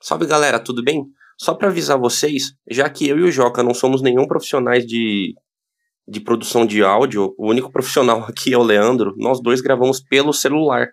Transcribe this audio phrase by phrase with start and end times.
[0.00, 1.04] Salve galera, tudo bem?
[1.38, 5.34] Só para avisar vocês, já que eu e o Joca não somos nenhum profissionais de,
[6.06, 10.32] de produção de áudio, o único profissional aqui é o Leandro, nós dois gravamos pelo
[10.32, 10.88] celular.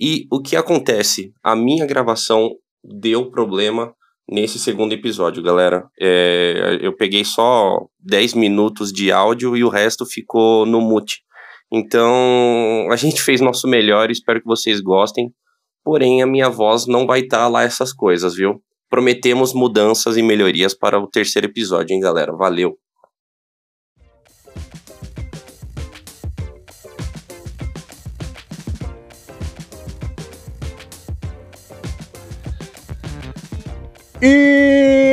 [0.00, 1.32] E o que acontece?
[1.42, 2.50] A minha gravação
[2.82, 3.94] deu problema
[4.28, 5.84] nesse segundo episódio, galera.
[6.00, 11.20] É, eu peguei só 10 minutos de áudio e o resto ficou no mute.
[11.72, 15.32] Então, a gente fez nosso melhor, espero que vocês gostem.
[15.84, 18.62] Porém, a minha voz não vai estar tá lá essas coisas, viu?
[18.88, 22.32] Prometemos mudanças e melhorias para o terceiro episódio, hein, galera?
[22.32, 22.78] Valeu!
[34.24, 34.71] E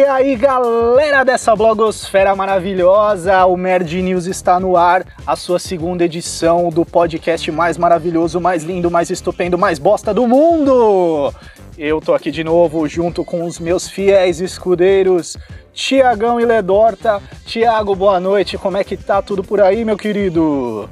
[0.09, 6.69] aí, galera dessa blogosfera maravilhosa, o Nerd News está no ar, a sua segunda edição
[6.69, 11.33] do podcast mais maravilhoso, mais lindo, mais estupendo, mais bosta do mundo.
[11.77, 15.37] Eu tô aqui de novo junto com os meus fiéis escudeiros,
[15.73, 17.21] Tiagão e Ledorta.
[17.45, 20.89] Tiago, boa noite, como é que tá tudo por aí, meu querido?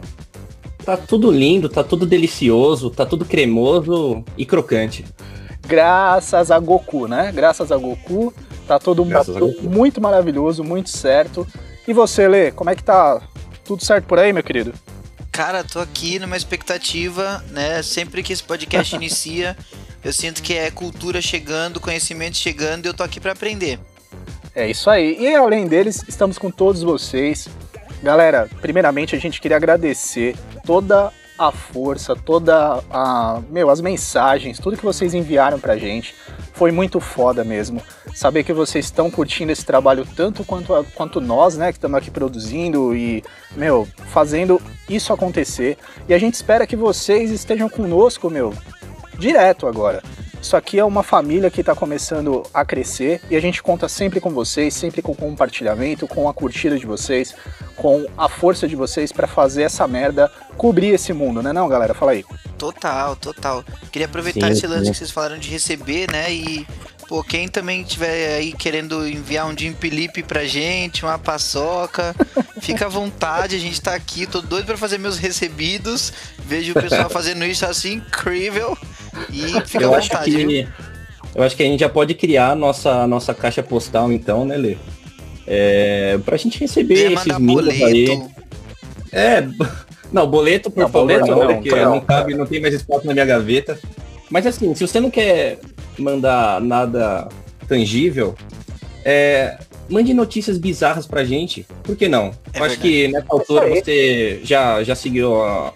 [0.85, 5.03] Tá tudo lindo, tá tudo delicioso, tá tudo cremoso e crocante
[5.67, 7.31] graças a Goku, né?
[7.35, 8.33] Graças a Goku,
[8.67, 11.47] tá todo mundo muito maravilhoso, muito certo.
[11.87, 13.21] E você, Lê, como é que tá?
[13.63, 14.73] Tudo certo por aí, meu querido?
[15.31, 17.81] Cara, tô aqui numa expectativa, né?
[17.81, 19.55] Sempre que esse podcast inicia,
[20.03, 23.79] eu sinto que é cultura chegando, conhecimento chegando e eu tô aqui para aprender.
[24.53, 25.15] É isso aí.
[25.19, 27.47] E além deles, estamos com todos vocês.
[28.02, 33.41] Galera, primeiramente a gente queria agradecer toda a força, toda a.
[33.49, 36.16] Meu, as mensagens, tudo que vocês enviaram pra gente.
[36.53, 37.81] Foi muito foda mesmo.
[38.16, 41.97] Saber que vocês estão curtindo esse trabalho tanto quanto, a, quanto nós, né, que estamos
[41.97, 43.23] aqui produzindo e,
[43.55, 45.77] meu, fazendo isso acontecer.
[46.09, 48.53] E a gente espera que vocês estejam conosco, meu,
[49.19, 50.02] direto agora.
[50.41, 54.19] Isso aqui é uma família que está começando a crescer e a gente conta sempre
[54.19, 57.35] com vocês, sempre com o compartilhamento, com a curtida de vocês,
[57.75, 61.93] com a força de vocês para fazer essa merda cobrir esse mundo, né não, galera?
[61.93, 62.23] Fala aí.
[62.58, 63.64] Total, total.
[63.92, 64.92] Queria aproveitar sim, esse lance sim.
[64.92, 66.65] que vocês falaram de receber, né, e
[67.08, 72.14] Pô, quem também tiver aí querendo enviar um Jim Felipe pra gente, uma paçoca,
[72.59, 76.11] fica à vontade, a gente tá aqui, tô doido pra fazer meus recebidos.
[76.39, 78.77] Vejo o pessoal fazendo isso assim, incrível.
[79.32, 80.32] E fica eu à vontade.
[80.32, 80.67] Que,
[81.36, 84.58] eu acho que a gente já pode criar a nossa, nossa caixa postal então, né,
[84.58, 84.78] Lê?
[85.45, 88.22] É, pra gente receber esses mimos aí.
[89.11, 89.48] É,
[90.11, 92.73] não, boleto, por não, favor, boleto, não, não, porque não, não cabe, não tem mais
[92.73, 93.80] espaço na minha gaveta.
[94.30, 95.60] Mas assim, se você não quer
[95.98, 97.30] mandar nada
[97.67, 98.36] tangível,
[99.05, 99.58] é,
[99.89, 101.66] mande notícias bizarras pra gente.
[101.84, 102.32] Por que não?
[102.54, 105.73] É Eu acho que nessa altura você já, já seguiu a,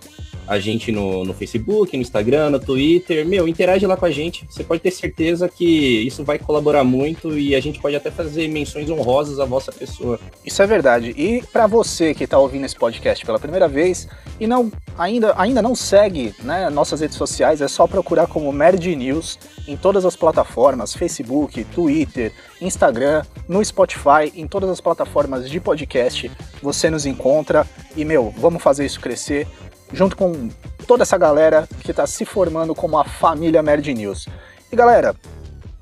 [0.51, 3.25] a gente no, no Facebook, no Instagram, no Twitter.
[3.25, 4.45] Meu, interage lá com a gente.
[4.49, 8.49] Você pode ter certeza que isso vai colaborar muito e a gente pode até fazer
[8.49, 10.19] menções honrosas à vossa pessoa.
[10.45, 11.11] Isso é verdade.
[11.17, 14.09] E para você que está ouvindo esse podcast pela primeira vez
[14.41, 18.93] e não ainda, ainda não segue né, nossas redes sociais, é só procurar como Merd
[18.93, 25.61] News em todas as plataformas, Facebook, Twitter, Instagram, no Spotify, em todas as plataformas de
[25.61, 26.29] podcast,
[26.61, 29.47] você nos encontra e, meu, vamos fazer isso crescer
[29.93, 30.49] junto com
[30.87, 34.27] toda essa galera que está se formando como a família Nerd News.
[34.71, 35.15] E galera,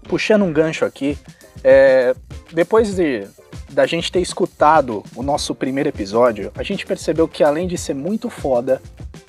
[0.07, 1.17] puxando um gancho aqui,
[1.63, 2.15] é,
[2.51, 3.27] depois de
[3.69, 7.93] da gente ter escutado o nosso primeiro episódio, a gente percebeu que além de ser
[7.93, 8.81] muito foda,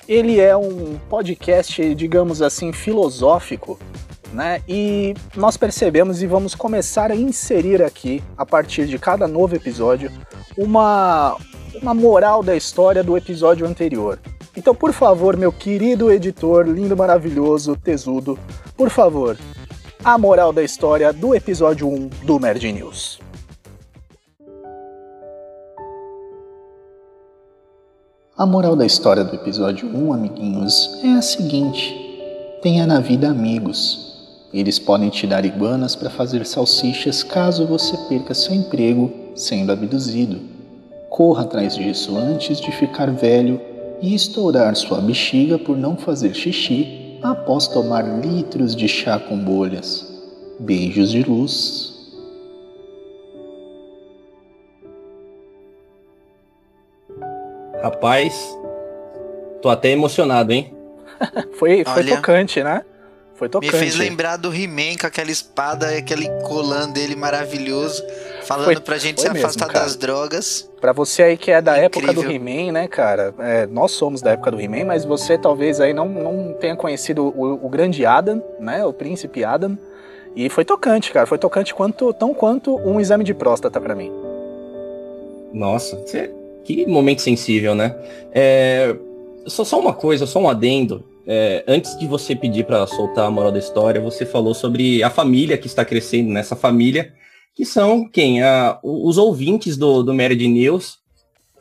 [0.07, 3.79] ele é um podcast, digamos assim, filosófico,
[4.33, 4.61] né?
[4.67, 10.11] E nós percebemos e vamos começar a inserir aqui, a partir de cada novo episódio,
[10.57, 11.37] uma,
[11.81, 14.19] uma moral da história do episódio anterior.
[14.55, 18.37] Então, por favor, meu querido editor, lindo, maravilhoso, tesudo,
[18.75, 19.37] por favor,
[20.03, 23.19] a moral da história do episódio 1 do Nerd News.
[28.37, 31.95] A moral da história do episódio 1, amiguinhos, é a seguinte:
[32.61, 34.09] tenha na vida amigos.
[34.53, 40.41] Eles podem te dar iguanas para fazer salsichas caso você perca seu emprego sendo abduzido.
[41.09, 43.70] Corra atrás disso antes de ficar velho
[44.01, 50.07] e estourar sua bexiga por não fazer xixi após tomar litros de chá com bolhas.
[50.59, 51.91] Beijos de luz.
[57.81, 58.57] Rapaz,
[59.61, 60.73] tô até emocionado, hein?
[61.57, 62.83] foi foi tocante, né?
[63.35, 63.73] Foi tocante.
[63.73, 68.03] Me fez lembrar do He-Man com aquela espada e aquele colã dele maravilhoso.
[68.53, 69.85] Falando foi, pra gente se mesmo, afastar cara.
[69.85, 70.69] das drogas.
[70.79, 72.09] Pra você aí que é da Incrível.
[72.09, 73.33] época do He-Man, né, cara?
[73.39, 77.33] É, nós somos da época do He-Man, mas você talvez aí não, não tenha conhecido
[77.35, 78.85] o, o grande Adam, né?
[78.85, 79.77] O príncipe Adam.
[80.35, 81.25] E foi tocante, cara.
[81.25, 84.11] Foi tocante quanto, tão quanto um exame de próstata para mim.
[85.53, 85.97] Nossa,
[86.63, 87.95] que momento sensível, né?
[88.33, 88.95] É,
[89.45, 91.03] só, só uma coisa, só um adendo.
[91.27, 95.09] É, antes de você pedir para soltar a moral da história, você falou sobre a
[95.09, 97.13] família que está crescendo nessa família,
[97.55, 98.41] que são quem?
[98.41, 100.99] A, os ouvintes do, do Mered News,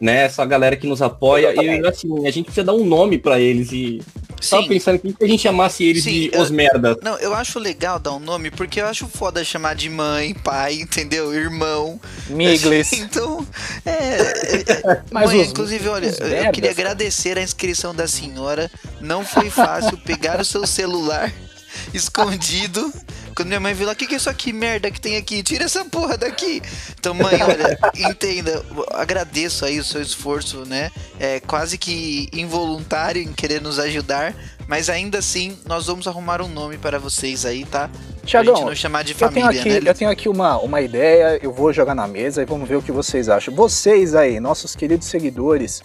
[0.01, 0.25] né?
[0.25, 1.55] Essa galera que nos apoia.
[1.55, 4.01] E assim, a gente precisa dar um nome para eles e
[4.41, 4.67] Sim.
[4.67, 6.97] pensando que a gente chamasse eles Sim, de eu, os merda.
[7.03, 10.75] Não, eu acho legal dar um nome, porque eu acho foda chamar de mãe, pai,
[10.75, 11.35] entendeu?
[11.35, 12.01] Irmão.
[12.29, 12.93] Miglis.
[12.95, 13.47] então,
[13.85, 13.91] é.
[13.91, 18.71] é, Mas mãe, os, inclusive, olha, eu queria agradecer a inscrição da senhora.
[19.01, 21.31] Não foi fácil pegar o seu celular
[21.93, 22.91] escondido
[23.35, 25.43] quando minha mãe viu lá, o que, que é isso aqui, merda que tem aqui?
[25.43, 26.63] Tira essa porra daqui.
[26.99, 27.79] Então, mãe, olha,
[28.11, 30.91] entenda, agradeço aí o seu esforço, né?
[31.19, 34.35] É quase que involuntário em querer nos ajudar,
[34.67, 37.91] mas ainda assim, nós vamos arrumar um nome para vocês aí, tá?
[38.25, 39.91] Tiagão, não chamar de família, eu tenho aqui, né?
[39.91, 42.83] Eu tenho aqui uma, uma ideia, eu vou jogar na mesa e vamos ver o
[42.83, 43.55] que vocês acham.
[43.55, 45.83] Vocês aí, nossos queridos seguidores,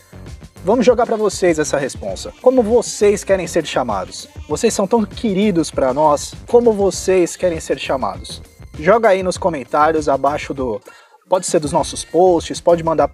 [0.65, 2.33] Vamos jogar para vocês essa responsa.
[2.41, 4.27] Como vocês querem ser chamados?
[4.49, 6.33] Vocês são tão queridos para nós.
[6.47, 8.41] Como vocês querem ser chamados?
[8.79, 10.81] Joga aí nos comentários abaixo do.
[11.29, 13.11] Pode ser dos nossos posts, pode mandar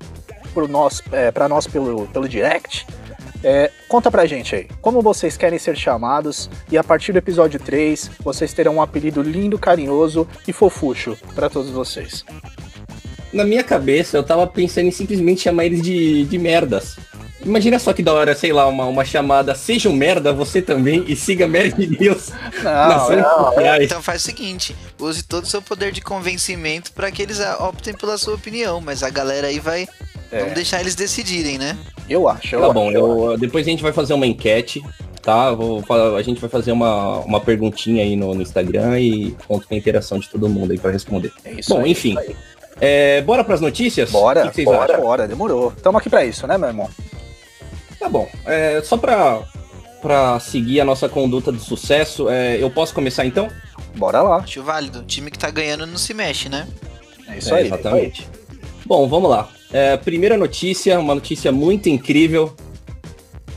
[0.53, 2.87] para nós, é, nós pelo, pelo direct.
[3.43, 7.59] É, conta pra gente aí, como vocês querem ser chamados e a partir do episódio
[7.59, 12.23] 3 vocês terão um apelido lindo, carinhoso e fofucho para todos vocês.
[13.33, 16.95] Na minha cabeça eu tava pensando em simplesmente chamar eles de, de merdas.
[17.43, 21.03] Imagina só que da hora, sei lá, uma, uma chamada Seja um merda você também
[21.07, 22.29] e siga Mary News.
[22.63, 27.21] Não, não, Então faz o seguinte, use todo o seu poder de convencimento para que
[27.21, 29.87] eles optem pela sua opinião, mas a galera aí vai
[30.31, 30.39] é.
[30.39, 31.77] Vamos deixar eles decidirem, né?
[32.09, 32.55] Eu acho.
[32.55, 34.81] Eu tá acho, bom, eu, depois a gente vai fazer uma enquete,
[35.21, 35.51] tá?
[35.51, 35.83] Vou,
[36.17, 39.77] a gente vai fazer uma, uma perguntinha aí no, no Instagram e conto com a
[39.77, 41.33] interação de todo mundo aí para responder.
[41.43, 42.17] É isso bom, aí, enfim.
[42.79, 44.09] É, bora para as notícias?
[44.09, 45.01] Bora, que que bora, acham?
[45.01, 45.73] bora, demorou.
[45.75, 46.89] Estamos aqui para isso, né, meu irmão?
[48.01, 48.27] Tá bom.
[48.45, 49.43] É, só pra,
[50.01, 53.47] pra seguir a nossa conduta de sucesso, é, eu posso começar então?
[53.95, 54.37] Bora lá.
[54.37, 55.01] Acho válido.
[55.01, 56.67] O time que tá ganhando não se mexe, né?
[57.27, 57.67] É isso é, aí.
[57.67, 58.27] Exatamente.
[58.87, 59.47] Bom, vamos lá.
[59.71, 62.55] É, primeira notícia, uma notícia muito incrível.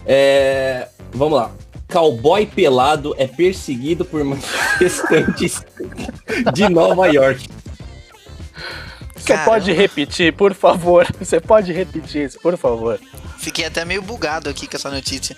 [0.05, 1.51] É, vamos lá.
[1.91, 5.65] Cowboy pelado é perseguido por manifestantes
[6.53, 7.49] de Nova York.
[9.25, 11.07] Você pode repetir, por favor?
[11.19, 13.01] Você pode repetir isso, por favor?
[13.39, 15.37] Fiquei até meio bugado aqui com essa notícia.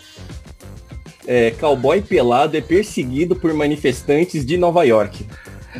[1.26, 5.26] É, cowboy pelado é perseguido por manifestantes de Nova York.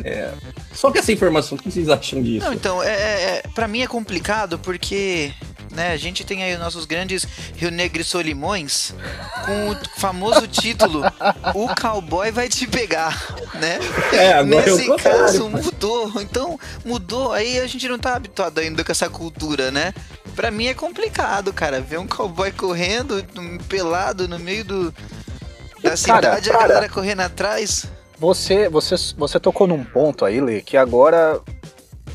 [0.03, 0.31] É,
[0.73, 2.45] só que essa informação, o que vocês acham disso?
[2.45, 5.31] Não, então, é, é, é para mim é complicado porque
[5.77, 8.95] né, a gente tem aí os nossos grandes Rio Negro e Solimões
[9.45, 11.03] com o famoso título
[11.53, 13.15] O Cowboy Vai Te Pegar,
[13.53, 13.77] né?
[14.11, 19.07] É, Nesse caso mudou, então mudou, aí a gente não tá habituado ainda com essa
[19.07, 19.93] cultura, né?
[20.35, 23.23] Pra mim é complicado, cara, ver um cowboy correndo,
[23.69, 24.93] pelado no meio do,
[25.83, 27.85] da cidade, cara, a galera correndo atrás.
[28.17, 31.39] Você, você, você tocou num ponto aí, Lê, que agora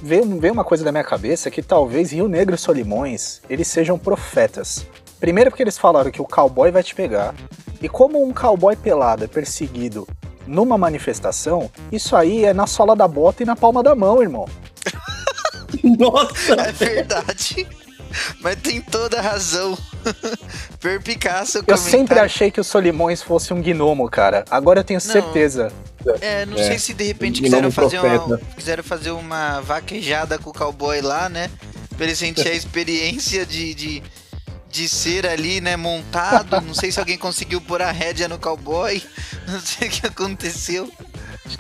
[0.02, 3.98] veio, veio uma coisa da minha cabeça que talvez Rio Negro e Solimões eles sejam
[3.98, 4.84] profetas.
[5.20, 7.34] Primeiro porque eles falaram que o cowboy vai te pegar.
[7.80, 10.06] E como um cowboy pelado é perseguido
[10.46, 14.48] numa manifestação, isso aí é na sola da bota e na palma da mão, irmão.
[15.98, 16.54] Nossa!
[16.54, 17.66] É verdade.
[18.40, 19.76] Mas tem toda a razão.
[20.80, 24.44] Perpicaço Eu sempre achei que o Solimões fosse um gnomo, cara.
[24.50, 25.72] Agora eu tenho não, certeza.
[26.20, 26.64] É, não é.
[26.64, 31.28] sei se de repente quiseram fazer, uma, quiseram fazer uma vaquejada com o cowboy lá,
[31.28, 31.50] né?
[31.96, 34.02] Pra ele sentir a experiência de, de,
[34.68, 36.60] de ser ali, né, montado.
[36.60, 39.02] Não sei se alguém conseguiu pôr a rédea no cowboy.
[39.46, 40.90] Não sei o que aconteceu.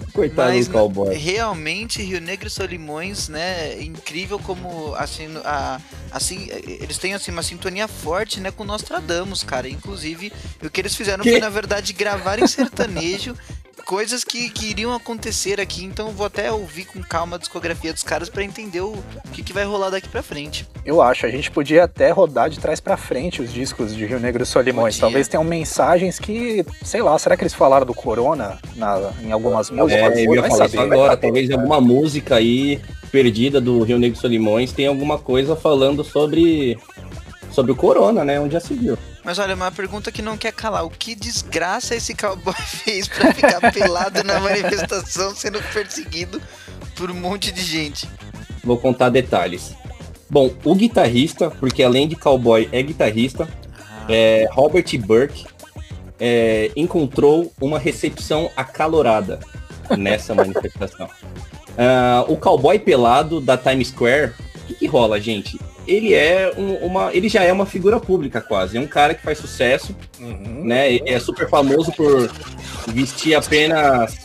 [0.12, 1.14] Coitado Mas, do cowboy.
[1.14, 3.80] Realmente, Rio Negro e Solimões, né?
[3.82, 5.80] Incrível como assim, a,
[6.10, 9.68] assim, eles têm assim, uma sintonia forte, né, com Nostradamus, cara.
[9.68, 10.32] Inclusive,
[10.62, 11.30] o que eles fizeram que?
[11.30, 13.36] foi, na verdade, gravar em sertanejo
[13.82, 18.02] coisas que, que iriam acontecer aqui, então vou até ouvir com calma a discografia dos
[18.02, 18.96] caras para entender o
[19.32, 20.66] que, que vai rolar daqui para frente.
[20.84, 24.20] Eu acho, a gente podia até rodar de trás para frente os discos de Rio
[24.20, 24.94] Negro e Solimões.
[24.94, 25.00] Podia.
[25.00, 29.70] Talvez tenham mensagens que, sei lá, será que eles falaram do Corona na, em algumas
[29.70, 30.16] é, músicas?
[30.16, 34.16] É, eu ia falar isso agora, talvez em alguma música aí perdida do Rio Negro
[34.16, 36.78] e Solimões tem alguma coisa falando sobre
[37.52, 38.98] sobre o Corona, né, onde já se viu.
[39.24, 40.84] Mas olha, uma pergunta que não quer calar.
[40.84, 42.54] O que desgraça esse cowboy
[42.84, 46.40] fez pra ficar pelado na manifestação sendo perseguido
[46.96, 48.08] por um monte de gente?
[48.64, 49.74] Vou contar detalhes.
[50.28, 54.06] Bom, o guitarrista, porque além de cowboy é guitarrista, ah.
[54.08, 55.46] é, Robert Burke,
[56.18, 59.40] é, encontrou uma recepção acalorada.
[59.96, 61.06] nessa manifestação.
[61.06, 65.58] Uh, o cowboy pelado da Times Square, o que, que rola, gente?
[65.86, 67.12] Ele é um, uma.
[67.12, 68.76] Ele já é uma figura pública quase.
[68.76, 70.64] É um cara que faz sucesso, uhum.
[70.64, 70.98] né?
[71.04, 72.30] é super famoso por
[72.88, 74.16] vestir apenas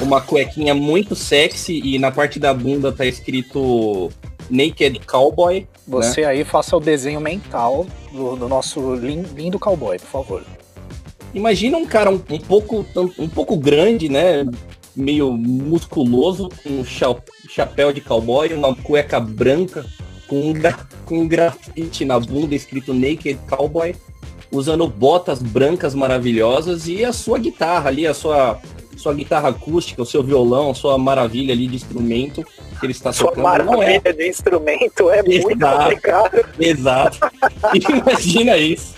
[0.00, 4.10] uma cuequinha muito sexy e na parte da bunda tá escrito
[4.50, 5.66] Naked Cowboy.
[5.86, 6.28] Você né?
[6.28, 10.44] aí faça o desenho mental do, do nosso lindo cowboy, por favor.
[11.34, 12.84] Imagina um cara um, um, pouco,
[13.18, 14.44] um pouco grande, né?
[14.94, 19.86] Meio musculoso, com um chapéu de cowboy, uma cueca branca,
[20.32, 20.54] com um,
[21.04, 23.94] com um grafite na bunda escrito Naked Cowboy,
[24.50, 28.58] usando botas brancas maravilhosas e a sua guitarra ali, a sua,
[28.96, 32.42] sua guitarra acústica, o seu violão, sua maravilha ali de instrumento
[32.80, 33.44] que ele está sua tocando.
[33.44, 34.12] Sua maravilha é...
[34.12, 36.44] de instrumento é exato, muito complicado.
[36.58, 37.18] Exato.
[37.90, 38.94] Imagina isso.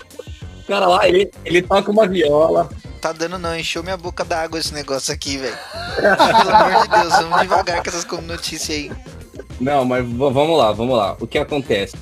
[0.63, 2.69] O cara lá, ele, ele toca uma viola.
[3.01, 5.57] Tá dando não, encheu minha boca d'água esse negócio aqui, velho.
[5.97, 8.91] Pelo amor de Deus, vamos devagar com essas notícias aí.
[9.59, 11.15] Não, mas vamos lá, vamos lá.
[11.19, 11.95] O que acontece?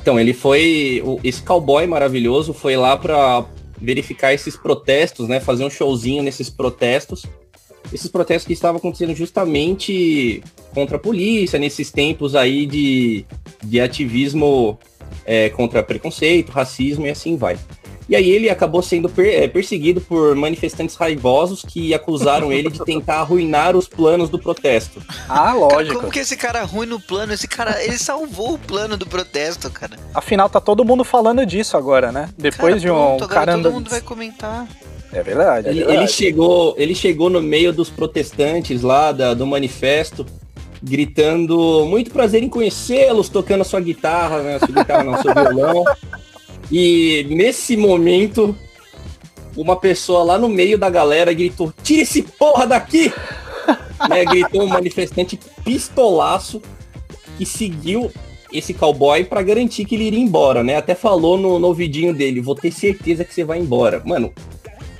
[0.00, 1.02] Então, ele foi.
[1.22, 3.44] Esse cowboy maravilhoso foi lá pra
[3.80, 5.40] verificar esses protestos, né?
[5.40, 7.24] Fazer um showzinho nesses protestos.
[7.92, 10.42] Esses protestos que estavam acontecendo justamente
[10.74, 13.24] contra a polícia, nesses tempos aí de,
[13.64, 14.78] de ativismo
[15.24, 17.58] é, contra preconceito, racismo e assim vai.
[18.08, 22.82] E aí ele acabou sendo per é, perseguido por manifestantes raivosos que acusaram ele de
[22.82, 25.02] tentar arruinar os planos do protesto.
[25.28, 25.96] Ah, lógico.
[25.96, 27.34] Como que esse cara é ruim no plano?
[27.34, 29.98] Esse cara, ele salvou o plano do protesto, cara.
[30.14, 32.30] Afinal, tá todo mundo falando disso agora, né?
[32.38, 34.66] Depois cara, de um pronto, cara todo mundo vai comentar.
[35.12, 35.98] É verdade, é ele, verdade.
[35.98, 40.24] Ele chegou, ele chegou no meio dos protestantes lá da, do manifesto,
[40.82, 44.58] gritando muito prazer em conhecê-los, tocando a sua guitarra, né?
[44.58, 45.84] Sua guitarra não, seu violão.
[46.70, 48.54] E nesse momento,
[49.56, 53.12] uma pessoa lá no meio da galera gritou: Tira esse porra daqui!
[54.08, 56.62] né, gritou um manifestante pistolaço
[57.36, 58.10] que seguiu
[58.52, 60.76] esse cowboy para garantir que ele iria embora, né?
[60.76, 64.02] Até falou no, no ouvidinho dele: Vou ter certeza que você vai embora.
[64.04, 64.32] Mano,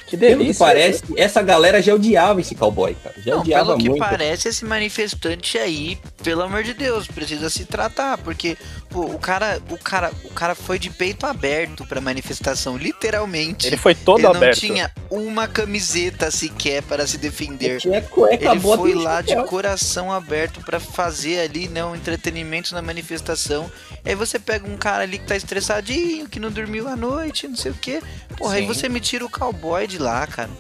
[0.08, 0.36] que delícia.
[0.38, 3.14] Pelo que parece, essa galera já odiava esse cowboy, cara.
[3.18, 3.92] Já não, odiava pelo muito.
[3.94, 8.56] que parece, esse manifestante aí, pelo amor de Deus, precisa se tratar, porque
[8.88, 13.66] pô, o cara, o cara, o cara foi de peito aberto pra manifestação, literalmente.
[13.66, 14.62] Ele foi todo Ele aberto.
[14.62, 17.70] Ele não tinha uma camiseta sequer para se defender.
[17.70, 22.74] Ele, tinha cueca, Ele foi lá de coração aberto para fazer ali, né, um entretenimento
[22.74, 23.70] na manifestação.
[24.04, 27.56] Aí você pega um cara ali que tá estressadinho, que não dormiu à noite, não
[27.56, 28.02] sei o quê.
[28.36, 28.60] Porra, Sim.
[28.60, 30.50] aí você me tira o cowboy de lá, cara.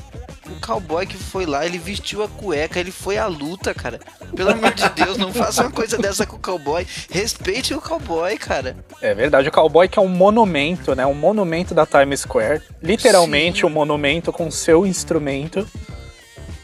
[0.50, 4.00] O cowboy que foi lá, ele vestiu a cueca, ele foi à luta, cara.
[4.34, 6.86] Pelo amor de Deus, não faça uma coisa dessa com o cowboy.
[7.10, 8.76] Respeite o cowboy, cara.
[9.00, 11.06] É verdade, o cowboy que é um monumento, né?
[11.06, 12.62] Um monumento da Times Square.
[12.82, 13.66] Literalmente Sim.
[13.66, 15.66] um monumento com seu instrumento.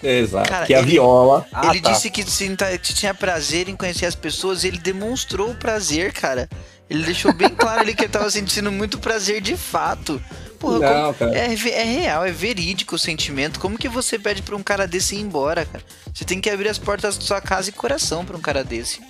[0.02, 0.48] Exato.
[0.48, 1.46] Cara, que é a viola.
[1.52, 1.92] Ah, ele tá.
[1.92, 6.48] disse que tinha prazer em conhecer as pessoas e ele demonstrou o prazer, cara.
[6.88, 10.22] Ele deixou bem claro ali que ele tava sentindo muito prazer de fato.
[10.64, 13.60] Porra, não, como, é, é, real, é verídico o sentimento.
[13.60, 15.84] Como que você pede pra um cara desse ir embora, cara?
[16.12, 19.00] Você tem que abrir as portas da sua casa e coração pra um cara desse.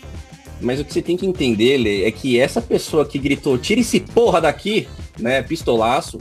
[0.61, 3.81] Mas o que você tem que entender, Lê, é que essa pessoa que gritou, tira
[3.81, 6.19] esse porra daqui, né, pistolaço,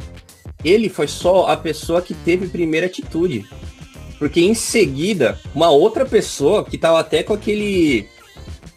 [0.64, 3.46] ele foi só a pessoa que teve primeira atitude.
[4.20, 8.08] Porque em seguida, uma outra pessoa que tava até com aquele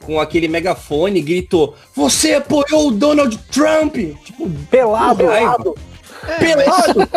[0.00, 5.74] com aquele megafone gritou: "Você apoiou o Donald Trump!" Tipo, pelado, pelado.
[6.28, 7.08] É, pelado.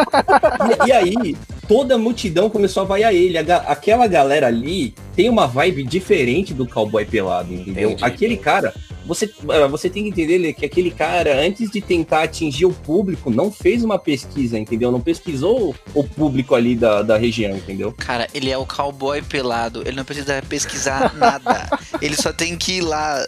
[0.59, 0.77] Mas...
[0.85, 1.37] e, e, aí,
[1.67, 3.37] toda a multidão começou a vaiar ele.
[3.37, 7.91] A, aquela galera ali tem uma vibe diferente do cowboy pelado, entendeu?
[7.91, 8.03] Entendi.
[8.03, 8.73] Aquele cara,
[9.09, 13.31] você, ah, você tem que entender que aquele cara, antes de tentar atingir o público,
[13.31, 14.91] não fez uma pesquisa, entendeu?
[14.91, 17.91] Não pesquisou o público ali da, da região, entendeu?
[17.97, 21.67] Cara, ele é o cowboy pelado, ele não precisa pesquisar nada.
[22.01, 23.25] ele só tem que ir lá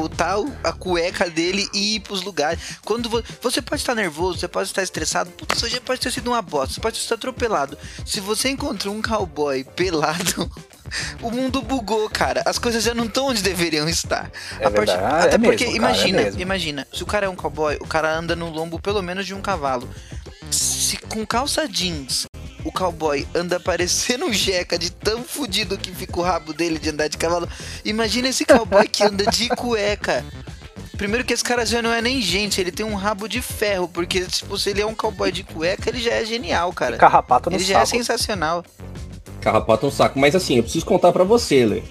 [0.00, 2.78] botar a cueca dele e ir pros lugares.
[2.84, 6.30] Quando vo você pode estar nervoso, você pode estar estressado, putz, hoje pode ter sido
[6.30, 7.78] uma bosta, você pode estar atropelado.
[8.04, 10.50] Se você encontrou um cowboy pelado,
[11.22, 12.42] o mundo bugou, cara.
[12.44, 14.30] As coisas já não estão onde deveriam estar.
[14.60, 14.90] É part...
[14.90, 17.86] Até é porque, mesmo, imagina, cara, é imagina, se o cara é um cowboy, o
[17.86, 19.88] cara anda no lombo pelo menos de um cavalo.
[20.50, 22.26] Se com calça jeans
[22.64, 26.90] o cowboy anda parecendo um jeca de tão fudido que fica o rabo dele de
[26.90, 27.48] andar de cavalo.
[27.84, 30.24] Imagina esse cowboy que anda de cueca.
[30.96, 33.88] Primeiro que esse cara já não é nem gente, ele tem um rabo de ferro,
[33.88, 36.96] porque tipo, se ele é um cowboy de cueca, ele já é genial, cara.
[36.96, 37.74] Carrapato no ele saco.
[37.74, 38.64] já é sensacional.
[39.40, 40.18] Carrapato no saco.
[40.18, 41.82] Mas assim, eu preciso contar para você, Lê.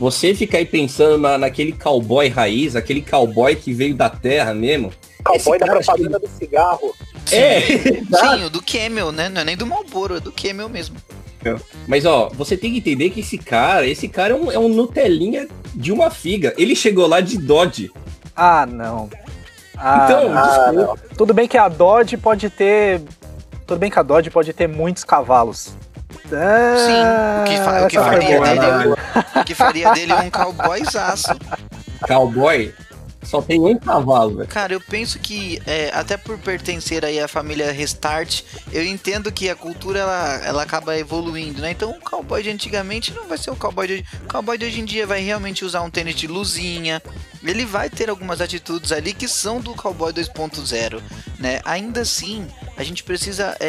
[0.00, 4.92] Você fica aí pensando na, naquele cowboy raiz, aquele cowboy que veio da terra mesmo.
[5.22, 6.94] Cowboy da propaganda do cigarro.
[7.32, 7.60] É,
[8.04, 9.28] sim, o do Camel, né?
[9.28, 10.96] Não é nem do Marlboro, é do Camel mesmo.
[11.86, 14.68] Mas ó, você tem que entender que esse cara, esse cara é um, é um
[14.68, 16.54] Nutelinha de uma figa.
[16.56, 17.92] Ele chegou lá de Dodge.
[18.34, 19.10] Ah, não.
[19.76, 20.96] Ah, então, ah, não.
[21.16, 23.02] tudo bem que a Dodge pode ter.
[23.66, 25.74] Tudo bem que a Dodge pode ter muitos cavalos.
[26.32, 28.94] Ah, Sim, o que, fa o que faria dele,
[29.36, 31.34] o que faria dele um cowboyzaço.
[32.06, 32.72] Cowboy?
[33.24, 34.48] Só tem um cavalo, velho.
[34.48, 39.48] Cara, eu penso que, é, até por pertencer aí à família Restart, eu entendo que
[39.48, 41.70] a cultura ela, ela acaba evoluindo, né?
[41.70, 44.04] Então o cowboy de antigamente não vai ser o cowboy de hoje.
[44.24, 47.02] O cowboy de hoje em dia vai realmente usar um tênis de luzinha.
[47.42, 51.02] Ele vai ter algumas atitudes ali que são do cowboy 2.0,
[51.38, 51.60] né?
[51.64, 53.68] Ainda assim, a gente precisa é,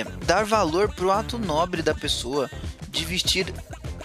[0.00, 2.50] é, dar valor pro ato nobre da pessoa
[2.90, 3.52] de vestir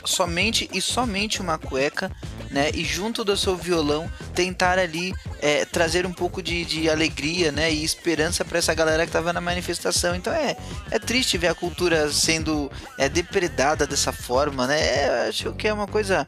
[0.07, 2.11] somente e somente uma cueca,
[2.49, 2.69] né?
[2.73, 7.71] E junto do seu violão tentar ali é, trazer um pouco de, de alegria, né?
[7.71, 10.15] E esperança para essa galera que tava na manifestação.
[10.15, 10.55] Então é,
[10.91, 14.79] é triste ver a cultura sendo é, depredada dessa forma, né?
[14.79, 16.27] É, acho que é uma coisa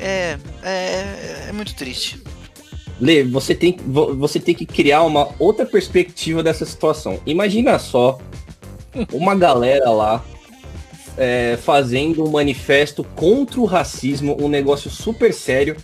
[0.00, 2.22] é, é, é muito triste.
[3.00, 7.20] Lê, você tem, você tem que criar uma outra perspectiva dessa situação.
[7.26, 8.18] Imagina só
[9.12, 10.24] uma galera lá
[11.16, 15.76] é, fazendo um manifesto contra o racismo, um negócio super sério.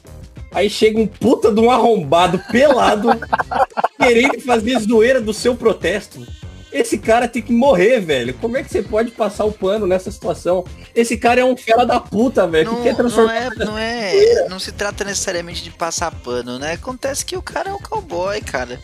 [0.52, 3.08] Aí chega um puta de um arrombado pelado
[3.99, 6.26] querendo fazer zoeira do seu protesto.
[6.72, 8.32] Esse cara tem que morrer, velho.
[8.34, 10.64] Como é que você pode passar o pano nessa situação?
[10.94, 12.70] Esse cara é um fera da puta, velho.
[12.70, 16.58] Não, que quer transformar não é, não é, não se trata necessariamente de passar pano,
[16.60, 16.72] né?
[16.75, 18.78] Acontece que o cara é um cowboy, cara.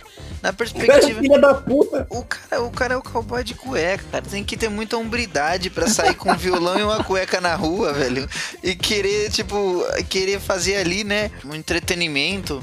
[0.46, 1.20] Na perspectiva.
[1.20, 2.06] Filha da puta.
[2.08, 4.24] O cara, o cara é o cowboy de cueca, cara.
[4.24, 7.92] Tem que ter muita hombridade para sair com um violão e uma cueca na rua,
[7.92, 8.28] velho.
[8.62, 11.32] E querer, tipo, querer fazer ali, né?
[11.44, 12.62] Um entretenimento.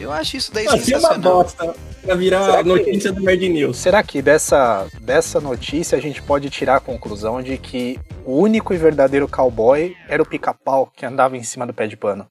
[0.00, 1.12] Eu acho isso daí Mas sensacional.
[1.12, 3.76] É uma bosta pra virar que, notícia do Nerd News.
[3.76, 8.72] Será que dessa, dessa notícia a gente pode tirar a conclusão de que o único
[8.72, 12.26] e verdadeiro cowboy era o pica-pau que andava em cima do pé de pano?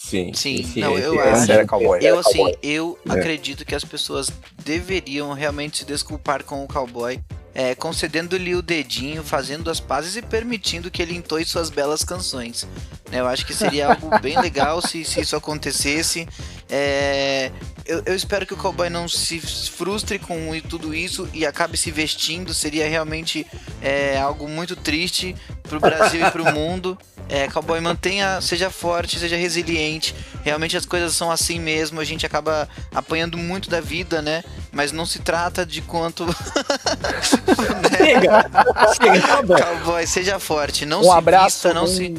[0.00, 1.50] Sim, sim, sim não, eu acho.
[1.50, 2.58] Era cowboy, eu assim, cowboy.
[2.62, 3.12] eu é.
[3.14, 4.30] acredito que as pessoas
[4.64, 7.20] deveriam realmente se desculpar com o cowboy,
[7.52, 12.64] é, concedendo-lhe o dedinho, fazendo as pazes e permitindo que ele entoie suas belas canções.
[13.10, 16.28] Eu acho que seria algo bem legal se, se isso acontecesse.
[16.70, 17.50] É,
[17.88, 20.36] eu, eu, espero que o cowboy não se frustre com
[20.68, 22.52] tudo isso e acabe se vestindo.
[22.52, 23.46] Seria realmente
[23.80, 26.98] é, algo muito triste pro Brasil e pro mundo.
[27.30, 30.14] É, cowboy, mantenha, seja forte, seja resiliente.
[30.44, 31.98] Realmente as coisas são assim mesmo.
[31.98, 34.44] A gente acaba apanhando muito da vida, né?
[34.70, 36.26] Mas não se trata de quanto.
[36.26, 36.34] né?
[37.96, 38.50] Chega!
[39.00, 40.84] Chega, cowboy, seja forte.
[40.84, 41.86] Não um se abraço, vista, não um...
[41.86, 42.14] se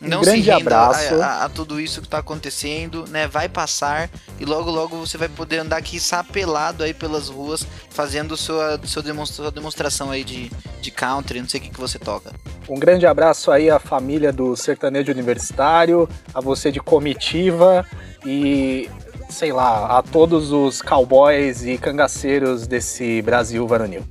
[0.00, 3.26] um não grande se abraço a, a, a, tudo isso que está acontecendo, né?
[3.26, 8.36] Vai passar e logo logo você vai poder andar aqui sapelado aí pelas ruas, fazendo
[8.36, 11.98] sua, sua, demonstra, sua demonstração aí de, de country, não sei o que, que você
[11.98, 12.32] toca.
[12.68, 17.86] Um grande abraço aí à família do sertanejo universitário, a você de comitiva
[18.24, 18.90] e
[19.28, 24.02] sei lá, a todos os cowboys e cangaceiros desse Brasil varonil.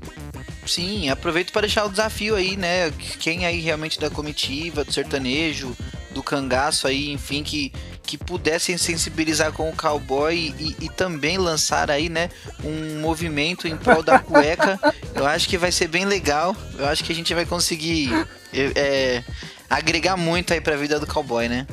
[0.65, 2.91] Sim, aproveito para deixar o desafio aí, né?
[3.19, 5.75] Quem aí realmente da comitiva, do sertanejo,
[6.11, 7.71] do cangaço aí, enfim, que,
[8.03, 12.29] que pudessem sensibilizar com o cowboy e, e também lançar aí, né,
[12.63, 14.79] um movimento em prol da cueca.
[15.13, 16.55] Eu acho que vai ser bem legal.
[16.77, 18.09] Eu acho que a gente vai conseguir
[18.53, 19.23] é,
[19.69, 21.67] agregar muito aí para a vida do cowboy, né?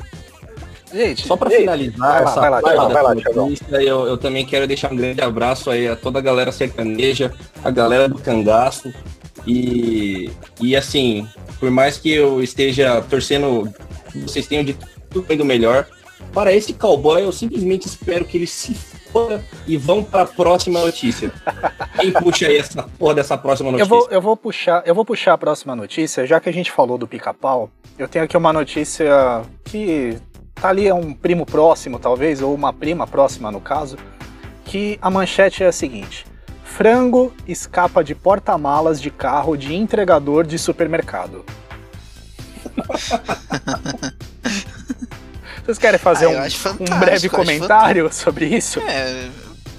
[0.93, 4.17] Gente, só para finalizar vai essa vai lá, vai lá, vai lá, notícia, eu, eu
[4.17, 8.19] também quero deixar um grande abraço aí a toda a galera sertaneja, a galera do
[8.19, 8.93] cangaço.
[9.45, 10.29] E,
[10.61, 11.27] e assim,
[11.59, 13.73] por mais que eu esteja torcendo
[14.15, 14.77] vocês tenham de
[15.09, 15.87] tudo bem do melhor,
[16.31, 18.73] para esse cowboy eu simplesmente espero que ele se
[19.11, 21.31] foda e vão para a próxima notícia.
[21.99, 23.83] Quem puxa aí essa porra dessa próxima notícia?
[23.83, 26.71] Eu vou, eu vou puxar, eu vou puxar a próxima notícia, já que a gente
[26.71, 27.69] falou do pica-pau.
[27.97, 30.17] Eu tenho aqui uma notícia que
[30.55, 33.97] tá ali é um primo próximo, talvez, ou uma prima próxima no caso,
[34.65, 36.25] que a manchete é a seguinte:
[36.63, 41.45] Frango escapa de porta-malas de carro de entregador de supermercado.
[45.63, 48.81] Vocês querem fazer ah, um, um, breve comentário sobre isso?
[48.81, 49.29] É,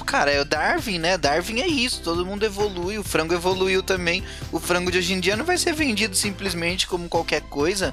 [0.06, 1.18] cara, é o Darwin, né?
[1.18, 4.22] Darwin é isso, todo mundo evolui, o frango evoluiu também.
[4.50, 7.92] O frango de hoje em dia não vai ser vendido simplesmente como qualquer coisa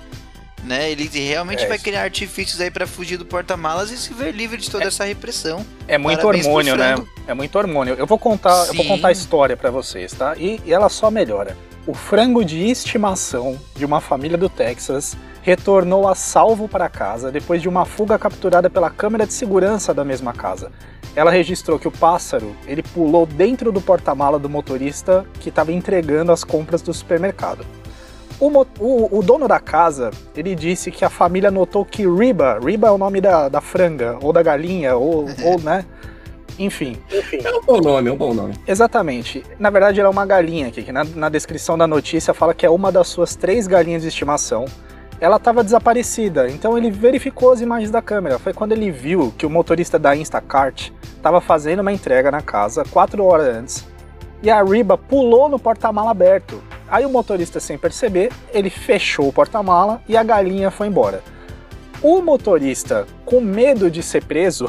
[0.64, 0.92] né?
[0.92, 4.58] Ele realmente é, vai criar artifícios aí para fugir do porta-malas e se ver livre
[4.58, 5.66] de toda é, essa repressão.
[5.88, 6.96] É muito Parabéns hormônio, né?
[7.28, 7.96] É muito hormônio.
[7.96, 10.36] Eu vou contar, eu vou contar a história para vocês, tá?
[10.38, 11.58] E, e ela só melhora.
[11.88, 17.62] O frango de estimação de uma família do Texas retornou a salvo para casa depois
[17.62, 20.72] de uma fuga capturada pela câmera de segurança da mesma casa.
[21.16, 26.32] Ela registrou que o pássaro ele pulou dentro do porta-mala do motorista que estava entregando
[26.32, 27.66] as compras do supermercado.
[28.42, 28.50] O,
[28.80, 32.92] o, o, dono da casa, ele disse que a família notou que Riba, Riba é
[32.92, 35.86] o nome da, da franga, ou da galinha, ou, ou né?
[36.58, 36.98] Enfim.
[37.14, 37.38] Enfim.
[37.44, 38.56] É um bom nome, é um bom nome.
[38.68, 39.44] Exatamente.
[39.60, 42.66] Na verdade, ela é uma galinha aqui, que na, na descrição da notícia fala que
[42.66, 44.66] é uma das suas três galinhas de estimação.
[45.20, 48.40] Ela estava desaparecida, então ele verificou as imagens da câmera.
[48.40, 52.84] Foi quando ele viu que o motorista da Instacart estava fazendo uma entrega na casa
[52.90, 53.91] quatro horas antes.
[54.44, 56.62] E a Riba pulou no porta-mala aberto.
[56.90, 61.24] Aí o motorista, sem perceber, ele fechou o porta-mala e a galinha foi embora.
[62.02, 64.66] O motorista, com medo de ser preso,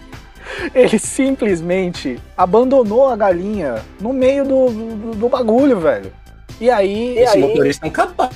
[0.74, 6.10] ele simplesmente abandonou a galinha no meio do, do, do bagulho, velho.
[6.58, 7.18] E aí.
[7.18, 7.42] Esse aí...
[7.42, 8.34] motorista é um capaz.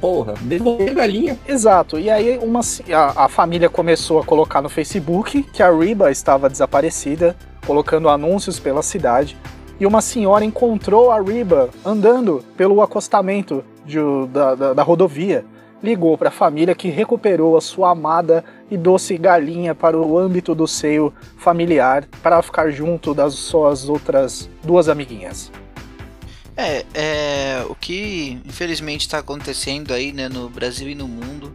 [0.00, 1.38] Porra, devolver a galinha.
[1.46, 1.98] Exato.
[1.98, 2.60] E aí uma,
[2.92, 8.58] a, a família começou a colocar no Facebook que a Riba estava desaparecida, colocando anúncios
[8.58, 9.36] pela cidade
[9.80, 13.98] e uma senhora encontrou a Riba andando pelo acostamento de,
[14.30, 15.44] da, da, da rodovia.
[15.82, 20.54] Ligou para a família que recuperou a sua amada e doce galinha para o âmbito
[20.54, 25.50] do seio familiar para ficar junto das suas outras duas amiguinhas.
[26.54, 31.50] É, é o que infelizmente está acontecendo aí né, no Brasil e no mundo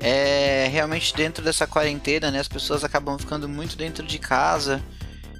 [0.00, 4.80] é realmente dentro dessa quarentena, né, as pessoas acabam ficando muito dentro de casa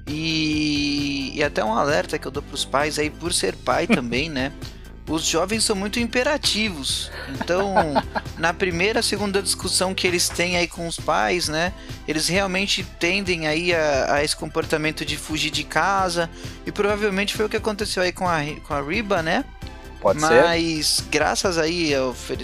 [0.09, 3.85] e, e até um alerta que eu dou para os pais aí, por ser pai
[3.87, 4.51] também, né?
[5.07, 7.11] Os jovens são muito imperativos.
[7.29, 7.73] Então,
[8.37, 11.73] na primeira, segunda discussão que eles têm aí com os pais, né?
[12.07, 16.29] Eles realmente tendem aí a, a esse comportamento de fugir de casa.
[16.65, 19.45] E provavelmente foi o que aconteceu aí com a, com a Riba, né?
[19.99, 20.43] Pode Mas, ser.
[20.43, 21.91] Mas, graças aí,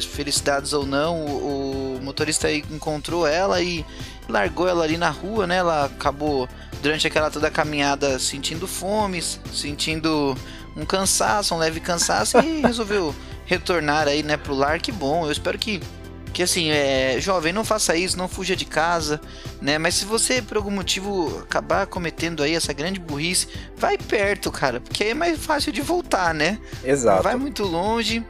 [0.02, 3.86] felicidades ou não, o, o motorista aí encontrou ela e
[4.28, 5.58] largou ela ali na rua, né?
[5.58, 6.48] Ela acabou
[6.82, 10.36] durante aquela toda caminhada sentindo fome, sentindo
[10.76, 14.80] um cansaço, um leve cansaço e resolveu retornar aí, né, pro lar.
[14.80, 15.26] Que bom.
[15.26, 15.82] Eu espero que
[16.36, 19.22] que assim, é, jovem, não faça isso, não fuja de casa,
[19.62, 19.78] né?
[19.78, 24.82] Mas se você por algum motivo acabar cometendo aí essa grande burrice, vai perto, cara,
[24.82, 26.60] porque aí é mais fácil de voltar, né?
[26.84, 27.16] Exato.
[27.16, 28.22] Não vai muito longe.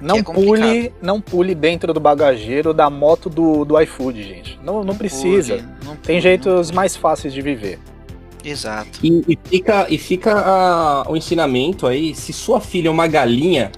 [0.00, 4.60] Não é pule, não pule dentro do bagageiro da moto do, do iFood, gente.
[4.62, 5.56] Não, não, não precisa.
[5.56, 7.78] Pule, não Tem jeitos mais fáceis de viver.
[8.44, 9.00] Exato.
[9.02, 13.72] E, e fica, e fica a, o ensinamento aí, se sua filha é uma galinha,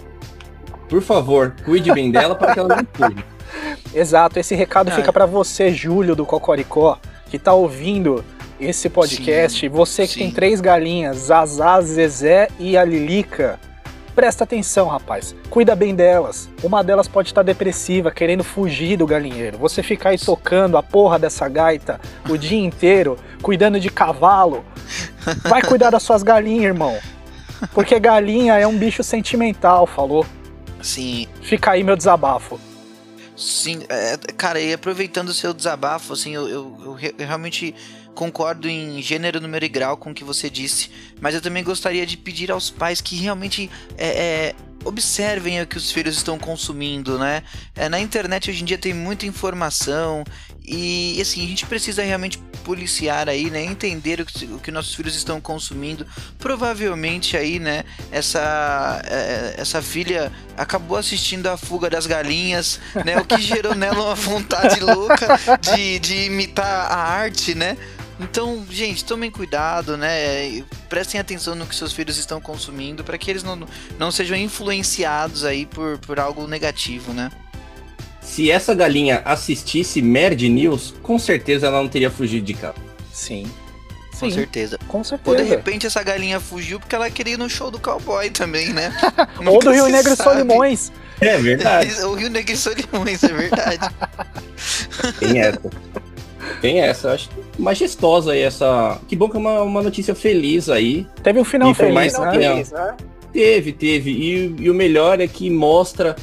[0.88, 3.24] por favor, cuide bem dela para que ela não pule.
[3.94, 6.98] Exato, esse recado fica para você, Júlio do Cocoricó,
[7.30, 8.22] que tá ouvindo
[8.60, 9.60] esse podcast.
[9.60, 10.20] Sim, você que sim.
[10.20, 13.58] tem três galinhas, Zazá, Zezé e a Lilica.
[14.18, 15.32] Presta atenção, rapaz.
[15.48, 16.48] Cuida bem delas.
[16.60, 19.56] Uma delas pode estar depressiva, querendo fugir do galinheiro.
[19.58, 24.64] Você ficar aí tocando a porra dessa gaita o dia inteiro, cuidando de cavalo.
[25.44, 26.98] Vai cuidar das suas galinhas, irmão.
[27.72, 30.26] Porque galinha é um bicho sentimental, falou?
[30.82, 31.28] Sim.
[31.40, 32.58] Fica aí meu desabafo.
[33.36, 37.72] Sim, é, cara, e aproveitando o seu desabafo, assim, eu, eu, eu, eu realmente
[38.18, 42.04] concordo em gênero, número e grau com o que você disse, mas eu também gostaria
[42.04, 44.54] de pedir aos pais que realmente é, é,
[44.84, 47.44] observem o que os filhos estão consumindo, né?
[47.76, 50.24] É, na internet hoje em dia tem muita informação
[50.66, 53.62] e assim, a gente precisa realmente policiar aí, né?
[53.62, 56.04] Entender o que, o que nossos filhos estão consumindo.
[56.40, 57.84] Provavelmente aí, né?
[58.10, 63.16] Essa, é, essa filha acabou assistindo a fuga das galinhas, né?
[63.16, 67.76] O que gerou nela uma vontade louca de, de imitar a arte, né?
[68.20, 70.64] Então, gente, tomem cuidado, né?
[70.88, 73.60] Prestem atenção no que seus filhos estão consumindo para que eles não,
[73.98, 77.30] não sejam influenciados aí por, por algo negativo, né?
[78.20, 82.76] Se essa galinha assistisse Merd News, com certeza ela não teria fugido de casa.
[83.12, 83.50] Sim.
[84.18, 84.78] Com Sim, certeza.
[84.88, 85.30] Com certeza.
[85.30, 88.72] Ou de repente essa galinha fugiu porque ela queria ir no show do cowboy também,
[88.72, 88.92] né?
[89.46, 90.90] Ou do Rio Negro Solimões.
[91.20, 91.92] É verdade.
[92.02, 93.88] o Rio Negro Solimões, é verdade.
[95.20, 95.60] Tem essa.
[96.60, 99.00] Tem essa, acho majestosa aí essa.
[99.08, 101.06] Que bom que é uma, uma notícia feliz aí.
[101.22, 102.30] Teve um final feliz, mais né?
[102.30, 102.96] feliz, né?
[103.32, 104.10] Teve, teve.
[104.10, 106.16] E, e, o melhor é que mostra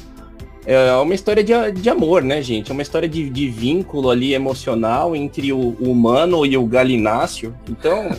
[0.66, 2.72] é uma história de, de amor, né, gente?
[2.72, 7.56] É uma história de, de vínculo ali emocional entre o, o humano e o galináceo.
[7.70, 8.10] Então,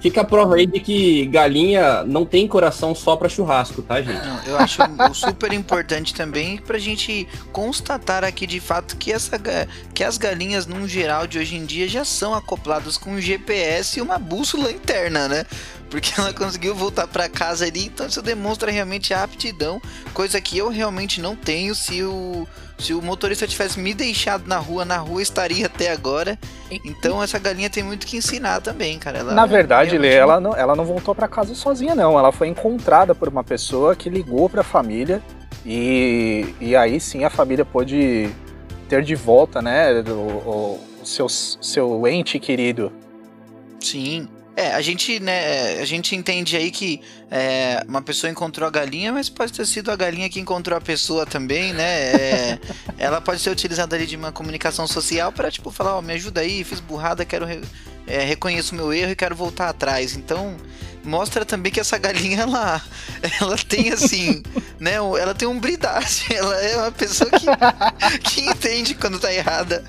[0.00, 4.24] Fica a prova aí de que galinha não tem coração só para churrasco, tá, gente?
[4.24, 4.82] Não, eu acho
[5.14, 9.40] super importante também pra gente constatar aqui de fato que, essa,
[9.94, 13.98] que as galinhas, num geral, de hoje em dia já são acopladas com um GPS
[13.98, 15.44] e uma bússola interna, né?
[15.90, 19.80] Porque ela conseguiu voltar para casa ali, então isso demonstra realmente a aptidão,
[20.12, 22.46] coisa que eu realmente não tenho se o
[22.78, 26.38] se o motorista tivesse me deixado na rua, na rua estaria até agora.
[26.84, 29.18] Então essa galinha tem muito que ensinar também, cara.
[29.18, 30.12] Ela na verdade, realmente...
[30.12, 32.18] Lê, ela não, ela não voltou para casa sozinha, não.
[32.18, 35.22] Ela foi encontrada por uma pessoa que ligou para a família
[35.66, 38.30] E, e aí sim a família pôde
[38.88, 42.90] ter de volta, né, o, o, o seu, seu ente querido.
[43.80, 44.28] Sim.
[44.58, 49.12] É, a gente, né, a gente entende aí que é, uma pessoa encontrou a galinha,
[49.12, 51.84] mas pode ter sido a galinha que encontrou a pessoa também, né?
[51.84, 52.58] É,
[52.98, 56.12] ela pode ser utilizada ali de uma comunicação social para tipo falar, ó, oh, me
[56.14, 57.60] ajuda aí, fiz burrada, quero re
[58.04, 60.16] é, reconheço meu erro e quero voltar atrás.
[60.16, 60.56] Então
[61.04, 62.82] mostra também que essa galinha ela,
[63.40, 64.42] ela tem assim,
[64.80, 64.94] né?
[64.94, 66.24] Ela tem umbridade.
[66.34, 67.46] Ela é uma pessoa que,
[68.28, 69.84] que entende quando tá errada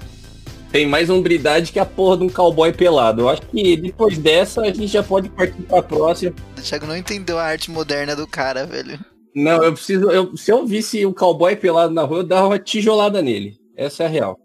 [0.71, 3.21] tem mais umbridade que a porra de um cowboy pelado.
[3.21, 6.33] Eu acho que depois dessa a gente já pode partir pra próxima.
[6.57, 8.99] O Thiago não entendeu a arte moderna do cara, velho.
[9.35, 10.09] Não, eu preciso.
[10.11, 13.57] Eu, se eu visse um cowboy pelado na rua, eu dava uma tijolada nele.
[13.75, 14.39] Essa é a real.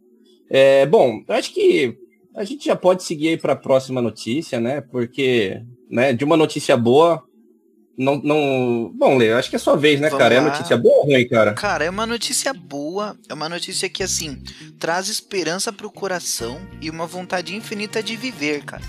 [0.48, 1.96] É, bom, eu acho que
[2.34, 4.80] a gente já pode seguir aí para a próxima notícia, né?
[4.80, 7.22] Porque, né, de uma notícia boa,
[7.96, 8.92] não, não...
[8.94, 10.40] Bom, Lê, acho que é sua vez, né, Vamos cara?
[10.40, 10.40] Lá.
[10.40, 11.54] É notícia boa ou ruim, cara?
[11.54, 13.16] Cara, é uma notícia boa.
[13.28, 14.42] É uma notícia que, assim,
[14.78, 18.82] traz esperança pro coração e uma vontade infinita de viver, cara.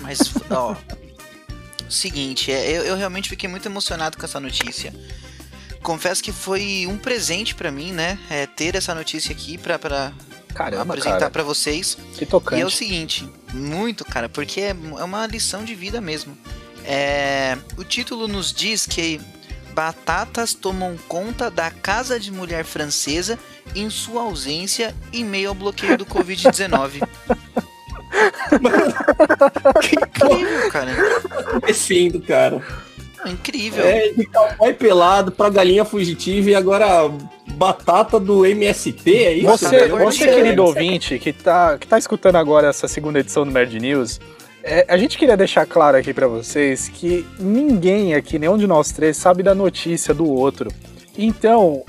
[0.00, 0.76] Mas, ó.
[1.88, 4.92] seguinte, é, eu, eu realmente fiquei muito emocionado com essa notícia.
[5.82, 8.18] Confesso que foi um presente para mim, né?
[8.28, 10.12] É, ter essa notícia aqui pra, pra
[10.54, 11.96] Caramba, apresentar para vocês.
[12.14, 12.60] Que tocante.
[12.60, 16.36] E é o seguinte, muito, cara, porque é, é uma lição de vida mesmo.
[16.84, 19.20] É, o título nos diz que
[19.74, 23.38] batatas tomam conta da casa de mulher francesa
[23.74, 27.06] em sua ausência em meio ao bloqueio do Covid-19.
[29.80, 30.92] que incrível, cara.
[31.46, 32.62] Acontecendo, cara.
[33.26, 33.84] Incrível.
[33.84, 37.10] É, de cowboy pelado pra galinha fugitiva e agora
[37.48, 39.46] batata do MST, é isso?
[39.46, 43.78] Você, você querido ouvinte, que tá, que tá escutando agora essa segunda edição do Nerd
[43.78, 44.18] News,
[44.62, 48.92] é, a gente queria deixar claro aqui para vocês que ninguém aqui, nenhum de nós
[48.92, 50.70] três, sabe da notícia do outro.
[51.16, 51.82] Então,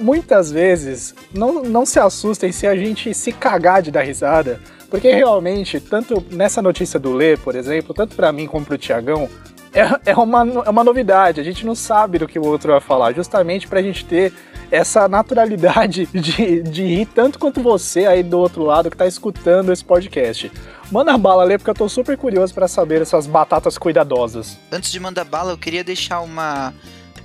[0.00, 4.60] muitas vezes, não, não se assustem se a gente se cagar de dar risada,
[4.90, 9.28] porque realmente, tanto nessa notícia do Lê, por exemplo, tanto para mim como pro Tiagão,
[9.72, 12.80] é, é, uma, é uma novidade, a gente não sabe do que o outro vai
[12.80, 14.32] falar, justamente pra gente ter
[14.70, 19.72] essa naturalidade de, de rir tanto quanto você aí do outro lado que tá escutando
[19.72, 20.50] esse podcast.
[20.90, 24.56] Manda bala, Lê, porque eu tô super curioso para saber essas batatas cuidadosas.
[24.70, 26.72] Antes de mandar bala, eu queria deixar uma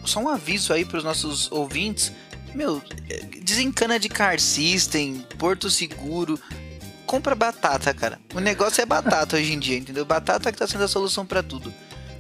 [0.04, 2.12] só um aviso aí para os nossos ouvintes.
[2.56, 2.82] Meu,
[3.44, 6.40] desencana de Car System, Porto Seguro,
[7.06, 8.20] compra batata, cara.
[8.34, 10.06] O negócio é batata hoje em dia, entendeu?
[10.06, 11.74] Batata que tá sendo a solução para tudo.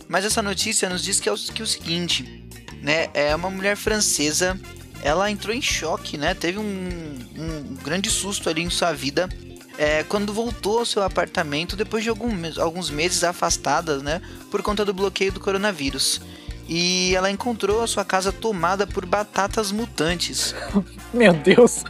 [0.07, 2.45] Mas essa notícia nos diz que é o, que é o seguinte,
[2.81, 3.09] né?
[3.13, 4.59] É uma mulher francesa,
[5.03, 6.33] ela entrou em choque, né?
[6.33, 9.29] Teve um, um grande susto ali em sua vida
[9.77, 14.85] é, quando voltou ao seu apartamento depois de algum, alguns meses afastada, né, por conta
[14.85, 16.21] do bloqueio do coronavírus.
[16.67, 20.53] E ela encontrou a sua casa tomada por batatas mutantes.
[21.11, 21.83] Meu Deus!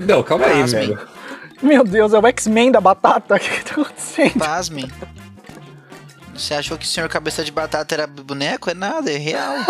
[0.00, 0.80] Não, calma Pasmem.
[0.80, 1.08] aí, velho.
[1.62, 3.36] Meu Deus, é o X-Men da batata.
[3.36, 4.38] O que tá acontecendo?
[4.38, 4.90] Pasmem.
[6.40, 8.70] Você achou que o senhor cabeça de batata era boneco?
[8.70, 9.56] É nada, é real.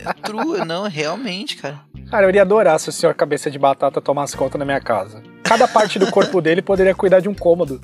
[0.00, 1.78] é true, não, realmente, cara.
[2.10, 5.22] Cara, eu iria adorar se o senhor cabeça de batata tomasse conta na minha casa.
[5.44, 7.82] Cada parte do corpo dele poderia cuidar de um cômodo.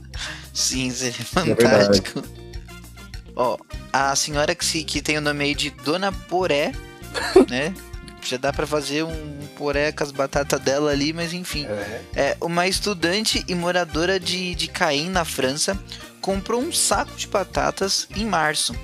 [0.52, 2.20] Sim, seria é fantástico.
[2.20, 2.22] É
[3.36, 3.58] Ó,
[3.92, 6.72] a senhora que, se, que tem o nome aí de Dona Poré,
[7.50, 7.74] né?
[8.22, 11.66] Já dá para fazer um poré com as batatas dela ali, mas enfim.
[12.14, 12.30] É.
[12.30, 15.78] é uma estudante e moradora de, de Caen, na França,
[16.26, 18.74] comprou um saco de batatas em março.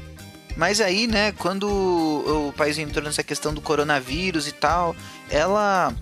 [0.57, 4.95] Mas aí, né, quando o país entrou nessa questão do coronavírus e tal,
[5.29, 5.93] ela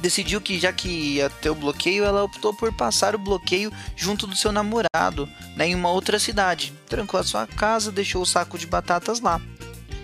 [0.00, 4.26] decidiu que já que ia ter o bloqueio, ela optou por passar o bloqueio junto
[4.26, 6.72] do seu namorado, né, em uma outra cidade.
[6.88, 9.40] Trancou a sua casa, deixou o saco de batatas lá.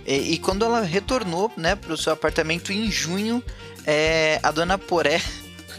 [0.07, 3.43] E, e quando ela retornou, né, para o seu apartamento em junho,
[3.85, 5.21] é, a dona Poré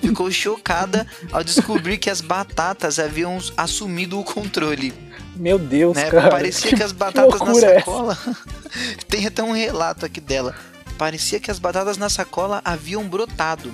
[0.00, 4.92] ficou chocada ao descobrir que as batatas haviam assumido o controle.
[5.36, 6.10] Meu Deus, né?
[6.10, 6.30] cara.
[6.30, 8.18] Parecia que, que as batatas na é sacola.
[8.26, 10.54] É Tem até um relato aqui dela.
[10.96, 13.72] Parecia que as batatas na sacola haviam brotado.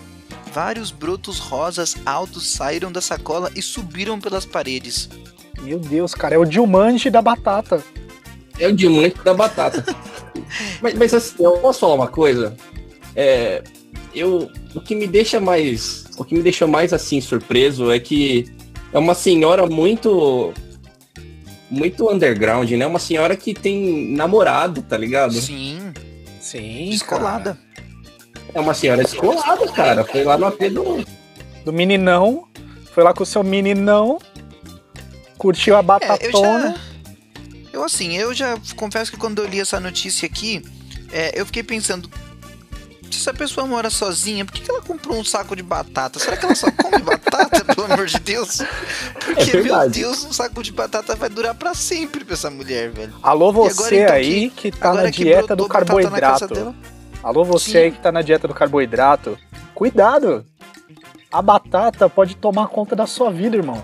[0.52, 5.08] Vários brotos rosas altos saíram da sacola e subiram pelas paredes.
[5.62, 7.82] Meu Deus, cara, é o diamante da batata.
[8.58, 9.84] É o diamante da batata.
[10.82, 12.56] mas, mas assim, eu posso falar uma coisa?
[13.14, 13.62] É,
[14.14, 18.46] eu, o que me deixa mais, o que me deixa mais assim surpreso é que
[18.92, 20.52] é uma senhora muito
[21.70, 22.86] muito underground, né?
[22.86, 25.32] Uma senhora que tem namorado, tá ligado?
[25.32, 25.92] Sim.
[26.38, 26.90] Sim.
[26.90, 27.58] Descolada.
[28.52, 30.04] É uma senhora descolada, cara.
[30.04, 31.02] Foi lá no AP do.
[31.64, 32.46] Do meninão.
[32.92, 34.18] Foi lá com o seu meninão.
[35.38, 36.20] Curtiu a batatona.
[36.20, 36.74] É, eu, já...
[37.72, 40.62] eu, assim, eu já confesso que quando eu li essa notícia aqui,
[41.10, 42.10] é, eu fiquei pensando,
[43.14, 46.18] se essa pessoa mora sozinha, por que, que ela comprou um saco de batata?
[46.18, 48.58] Será que ela só come batata, pelo amor de Deus?
[49.24, 52.90] Porque, é meu Deus, um saco de batata vai durar para sempre pra essa mulher,
[52.90, 53.14] velho.
[53.22, 56.74] Alô, você agora, então, aí que, que tá na dieta do carboidrato.
[57.22, 57.78] Alô, você Sim.
[57.78, 59.38] aí que tá na dieta do carboidrato.
[59.74, 60.44] Cuidado!
[61.30, 63.82] A batata pode tomar conta da sua vida, irmão.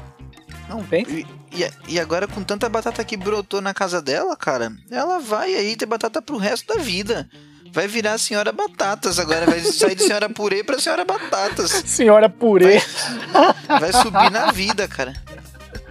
[0.69, 1.07] Não, vem.
[1.09, 5.55] E, e, e, agora, com tanta batata que brotou na casa dela, cara, ela vai
[5.55, 7.29] aí ter batata pro resto da vida.
[7.79, 11.71] Vai virar a senhora Batatas agora, vai sair de senhora purê pra senhora Batatas.
[11.87, 12.83] Senhora purê.
[13.69, 15.15] Vai, vai subir na vida, cara.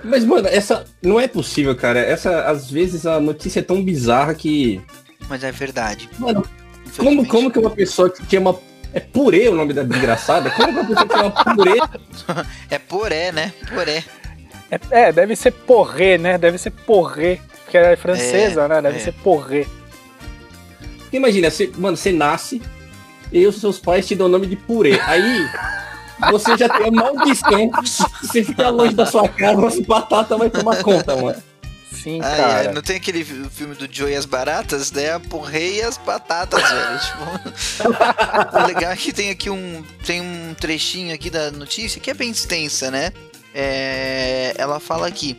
[0.03, 0.83] Mas, mano, essa.
[1.01, 1.97] Não é possível, cara.
[1.97, 4.81] Essa, às vezes, a notícia é tão bizarra que.
[5.29, 6.09] Mas é verdade.
[6.19, 6.45] Mano,
[6.97, 8.59] como, como que uma pessoa que chama.
[8.93, 10.51] É purê o nome da desgraçada?
[10.51, 11.79] Como que uma pessoa que chama purê.
[12.69, 13.53] é poré, né?
[13.73, 14.03] Poré.
[14.69, 16.37] É, é, deve ser porré, né?
[16.37, 17.39] Deve ser porré.
[17.63, 18.81] Porque é francesa, é, né?
[18.81, 18.99] Deve é.
[18.99, 19.65] ser porré.
[21.11, 22.61] Imagina, você, mano, você nasce
[23.31, 24.99] e os seus pais te dão o nome de purê.
[25.05, 25.49] Aí
[26.31, 27.71] você já tem a maldição.
[28.21, 31.41] Você fica longe da sua casa, mas batata vai tomar conta, mano.
[31.91, 32.63] Sim, ah, cara.
[32.63, 35.13] É, não tem aquele filme do Joe e as baratas, né?
[35.13, 36.99] A porrei e as batatas, velho.
[37.77, 38.57] Tipo...
[38.57, 42.13] o legal é que tem aqui um, tem um trechinho aqui da notícia que é
[42.13, 43.11] bem extensa, né?
[43.53, 45.37] É, ela fala aqui.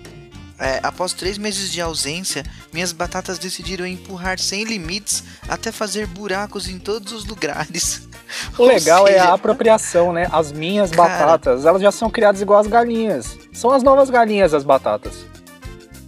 [0.61, 6.69] É, após três meses de ausência, minhas batatas decidiram empurrar sem limites até fazer buracos
[6.69, 8.07] em todos os lugares.
[8.59, 10.29] O legal seja, é a apropriação, né?
[10.31, 13.39] As minhas cara, batatas, elas já são criadas igual as galinhas.
[13.55, 15.25] São as novas galinhas as batatas.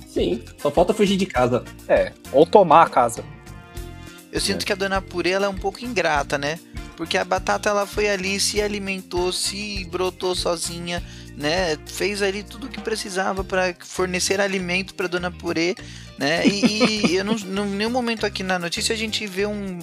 [0.06, 1.64] Sim, só falta fugir de casa.
[1.88, 3.24] É, ou tomar a casa.
[4.30, 4.66] Eu sinto é.
[4.66, 6.58] que a dona Purê ela é um pouco ingrata, né?
[6.96, 11.02] Porque a batata ela foi ali, se alimentou, se brotou sozinha,
[11.36, 11.76] né?
[11.86, 15.74] Fez ali tudo o que precisava para fornecer alimento para Dona Purê,
[16.18, 16.46] né?
[16.46, 19.78] E, e eu não, não, nenhum momento aqui na notícia a gente vê um,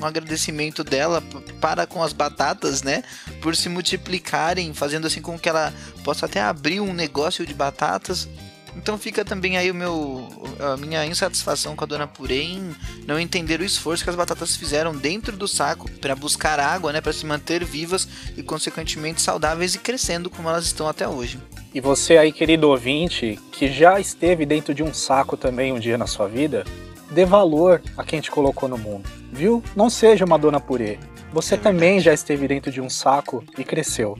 [0.00, 1.22] um, agradecimento dela
[1.60, 3.02] para com as batatas, né?
[3.40, 5.72] Por se multiplicarem, fazendo assim com que ela
[6.04, 8.28] possa até abrir um negócio de batatas
[8.76, 10.28] então fica também aí o meu
[10.58, 12.74] a minha insatisfação com a dona Purê em
[13.06, 17.00] não entender o esforço que as batatas fizeram dentro do saco para buscar água, né,
[17.00, 18.06] para se manter vivas
[18.36, 21.38] e consequentemente saudáveis e crescendo como elas estão até hoje.
[21.72, 25.96] E você aí, querido ouvinte, que já esteve dentro de um saco também um dia
[25.96, 26.64] na sua vida,
[27.10, 29.62] dê valor a quem te colocou no mundo, viu?
[29.76, 30.98] Não seja uma dona Purê.
[31.32, 34.18] Você é também já esteve dentro de um saco e cresceu.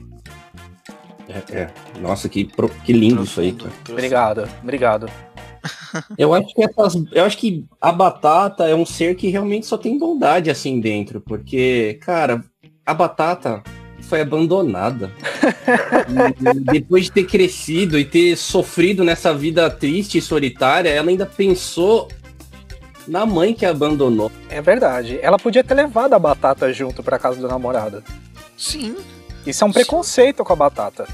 [1.31, 1.69] É, é.
[1.99, 2.49] Nossa, que,
[2.83, 3.71] que lindo isso aí, cara.
[3.89, 5.09] Obrigado, obrigado.
[6.17, 9.77] Eu acho que essas, eu acho que a batata é um ser que realmente só
[9.77, 12.43] tem bondade assim dentro, porque, cara,
[12.85, 13.61] a batata
[14.01, 15.11] foi abandonada.
[16.71, 22.07] depois de ter crescido e ter sofrido nessa vida triste e solitária, ela ainda pensou
[23.07, 24.31] na mãe que a abandonou.
[24.49, 25.19] É verdade.
[25.21, 28.03] Ela podia ter levado a batata junto para casa do namorado.
[28.57, 28.95] Sim.
[29.45, 31.07] Isso é um preconceito com a batata.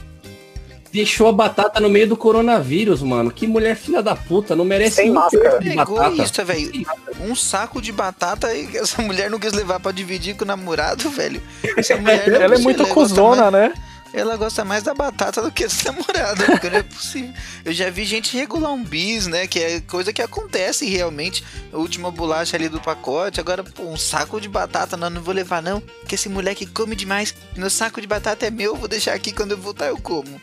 [0.91, 3.29] Deixou a batata no meio do coronavírus, mano.
[3.29, 5.59] Que mulher filha da puta, não merece Sem máscara.
[5.59, 6.45] De batata.
[6.45, 6.85] velho.
[7.21, 11.09] Um saco de batata e essa mulher não quis levar para dividir com o namorado,
[11.09, 11.41] velho.
[11.75, 13.73] Essa mulher Ela é muito cuzona, né?
[14.13, 17.33] Ela gosta mais da batata do que do namorado, porque não é possível.
[17.65, 19.47] Eu já vi gente regular um bis, né?
[19.47, 21.43] Que é coisa que acontece realmente.
[21.71, 23.39] A última bolacha ali do pacote.
[23.39, 25.81] Agora, pô, um saco de batata, não, não vou levar não.
[25.81, 27.35] Porque esse moleque come demais.
[27.55, 30.41] Meu saco de batata é meu, vou deixar aqui quando eu voltar eu como.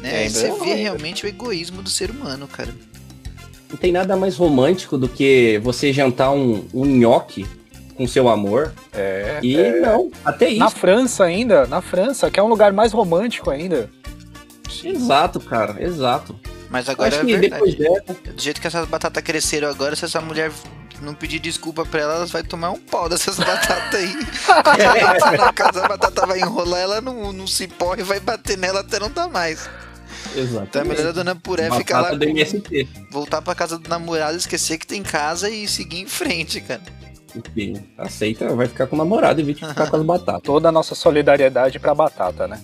[0.00, 0.26] Né?
[0.26, 2.74] É, você vê realmente o egoísmo do ser humano, cara.
[3.68, 7.46] Não tem nada mais romântico do que você jantar um, um nhoque
[7.96, 8.72] com seu amor.
[8.92, 9.38] É.
[9.42, 9.80] E é.
[9.80, 10.60] não, até isso.
[10.60, 13.90] Na França ainda, na França, que é um lugar mais romântico ainda.
[14.84, 16.38] Exato, cara, exato.
[16.68, 17.76] Mas agora Acho é que verdade.
[17.76, 20.50] Depois Do jeito que essas batatas cresceram agora, se essa mulher
[21.00, 24.14] não pedir desculpa pra ela, ela vai tomar um pau dessas batatas aí.
[25.38, 28.98] na casa, a batata vai enrolar ela no, no cipó e vai bater nela até
[28.98, 29.68] não dar mais.
[30.34, 30.66] Exato.
[30.68, 32.10] Então é melhor a dona Puré ficar lá.
[33.10, 36.82] Voltar pra casa do namorado, esquecer que tem casa e seguir em frente, cara.
[37.36, 40.42] Enfim, aceita, vai ficar com o namorado e vir ficar com as batatas.
[40.42, 42.60] Toda a nossa solidariedade pra batata, né?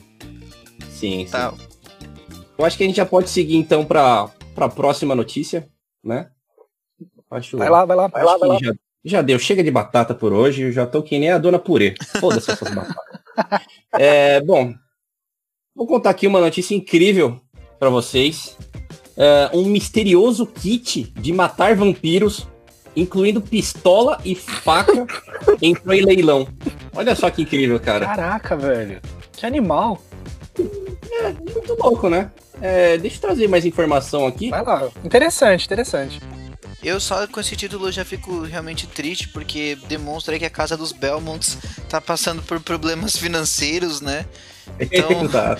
[0.89, 1.31] Sim, sim.
[1.31, 1.53] Tá.
[2.57, 5.68] Eu acho que a gente já pode seguir então pra, pra próxima notícia,
[6.03, 6.31] né?
[7.31, 8.59] Acho, vai lá, vai lá, vai lá, vai lá.
[8.61, 8.73] Já,
[9.05, 11.95] já, deu, chega de batata por hoje, eu já tô que nem a dona Purê.
[12.20, 13.12] Foda-se essas batatas.
[13.95, 14.75] É, bom,
[15.75, 17.41] vou contar aqui uma notícia incrível
[17.79, 18.57] para vocês.
[19.16, 22.47] É, um misterioso kit de matar vampiros,
[22.95, 25.07] incluindo pistola e faca,
[25.61, 26.47] entrou em leilão.
[26.95, 28.07] Olha só que incrível, cara.
[28.07, 29.01] Caraca, velho.
[29.32, 30.01] Que animal.
[30.59, 32.30] É, muito louco, né?
[32.61, 34.51] É, deixa eu trazer mais informação aqui.
[34.51, 34.88] Vai lá.
[35.05, 36.20] Interessante, interessante.
[36.82, 40.90] Eu só com esse título já fico realmente triste, porque demonstra que a casa dos
[40.90, 41.57] Belmonts
[41.88, 44.26] tá passando por problemas financeiros, né?
[44.79, 45.09] Então,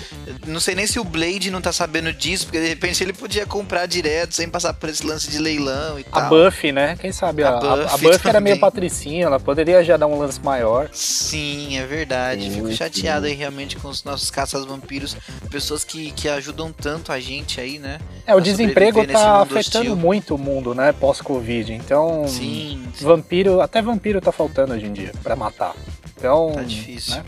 [0.47, 3.45] não sei nem se o Blade não tá sabendo disso, porque de repente ele podia
[3.45, 6.21] comprar direto, sem passar por esse lance de leilão e tal.
[6.21, 6.95] A Buffy, né?
[6.99, 7.43] Quem sabe?
[7.43, 10.89] A, a, Buffy, a Buffy era meio patricinha, ela poderia já dar um lance maior.
[10.91, 12.49] Sim, é verdade.
[12.49, 15.15] Fico chateado aí realmente com os nossos caças-vampiros,
[15.49, 17.99] pessoas que, que ajudam tanto a gente aí, né?
[18.25, 19.95] É, o desemprego tá afetando hostil.
[19.95, 20.91] muito o mundo, né?
[20.91, 21.73] Pós-Covid.
[21.73, 25.75] Então, sim, sim, vampiro, até vampiro tá faltando hoje em dia para matar.
[26.17, 27.15] Então, tá difícil.
[27.15, 27.23] Né?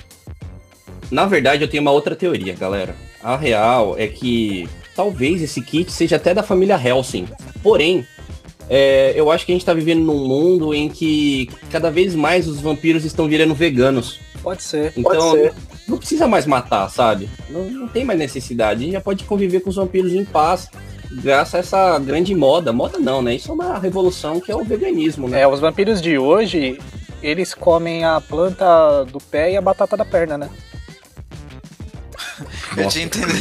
[1.12, 2.96] Na verdade, eu tenho uma outra teoria, galera.
[3.24, 7.28] A real é que talvez esse kit seja até da família Helsing.
[7.62, 8.06] Porém,
[8.70, 12.48] é, eu acho que a gente tá vivendo num mundo em que cada vez mais
[12.48, 14.20] os vampiros estão virando veganos.
[14.42, 14.94] Pode ser.
[14.96, 15.54] Então, pode ser.
[15.88, 17.30] não precisa mais matar, sabe?
[17.50, 18.82] Não, não tem mais necessidade.
[18.82, 20.70] A gente já pode conviver com os vampiros em paz
[21.12, 22.74] graças a essa grande moda.
[22.74, 23.36] Moda não, né?
[23.36, 25.42] Isso é uma revolução que é o veganismo, né?
[25.42, 26.80] É, os vampiros de hoje,
[27.22, 30.50] eles comem a planta do pé e a batata da perna, né?
[32.78, 33.34] Eu, te entendo,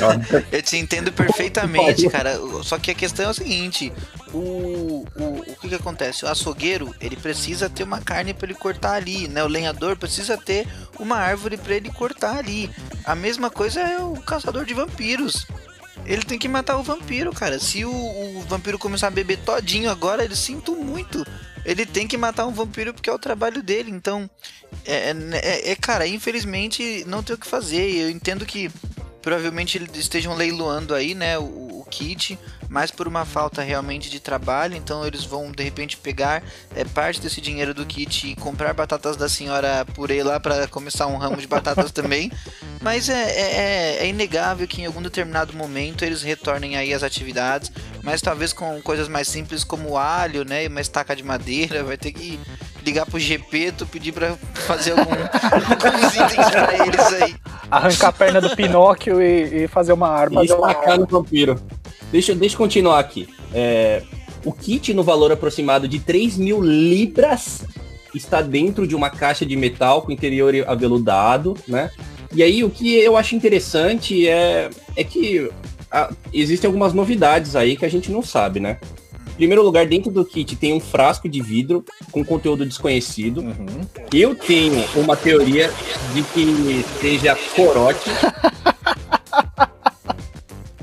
[0.53, 2.39] eu te entendo perfeitamente, cara.
[2.63, 3.93] Só que a questão é o seguinte:
[4.33, 6.25] o, o, o que, que acontece?
[6.25, 9.43] O açougueiro ele precisa ter uma carne para ele cortar ali, né?
[9.45, 10.67] O lenhador precisa ter
[10.99, 12.71] uma árvore para ele cortar ali.
[13.05, 15.47] A mesma coisa é o caçador de vampiros.
[16.07, 17.59] Ele tem que matar o vampiro, cara.
[17.59, 21.25] Se o, o vampiro começar a beber todinho agora, ele sinto muito
[21.65, 23.91] ele tem que matar um vampiro porque é o trabalho dele.
[23.91, 24.29] Então,
[24.85, 27.91] é, é, é, é cara, infelizmente não tem o que fazer.
[27.91, 28.71] Eu entendo que
[29.25, 31.45] provavelmente eles estejam leiloando aí, né, o,
[31.81, 36.43] o, kit, mas por uma falta realmente de trabalho, então eles vão de repente pegar
[36.77, 41.07] é, parte desse dinheiro do kit e comprar batatas da senhora purê lá para começar
[41.07, 42.31] um ramo de batatas também.
[42.83, 47.03] Mas é, é, é, é, inegável que em algum determinado momento eles retornem aí às
[47.03, 47.73] atividades,
[48.03, 51.97] mas talvez com coisas mais simples como alho, né, e uma estaca de madeira, vai
[51.97, 52.39] ter que
[52.85, 57.35] ligar pro GP, tu pedir pra fazer algum, alguns itens pra eles aí.
[57.71, 60.43] Arrancar a perna do Pinóquio e, e fazer uma arma.
[60.43, 61.61] E estacar no vampiro.
[62.13, 63.29] Deixa, deixa eu continuar aqui.
[63.53, 64.03] É,
[64.45, 67.65] o kit no valor aproximado de 3 mil libras
[68.15, 71.91] está dentro de uma caixa de metal com interior aveludado, né?
[72.33, 75.51] E aí o que eu acho interessante é, é que
[75.91, 78.79] a, existem algumas novidades aí que a gente não sabe, né?
[79.35, 83.41] Em primeiro lugar, dentro do kit tem um frasco de vidro com conteúdo desconhecido.
[83.41, 83.81] Uhum.
[84.13, 85.73] Eu tenho uma teoria
[86.15, 88.11] de que seja corote.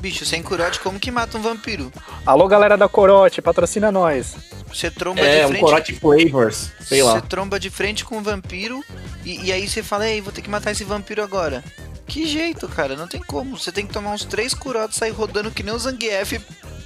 [0.01, 1.89] Bicho, sem corote, como que mata um vampiro?
[2.25, 4.35] Alô, galera da Corote, patrocina nós.
[4.67, 5.55] Você tromba é, de frente.
[5.55, 7.13] É, um corote flavors, sei lá.
[7.13, 8.83] Você tromba de frente com um vampiro
[9.23, 11.63] e, e aí você fala, ei, vou ter que matar esse vampiro agora.
[12.05, 13.57] Que jeito, cara, não tem como.
[13.57, 16.41] Você tem que tomar uns três corotes, sair rodando que nem o Zangief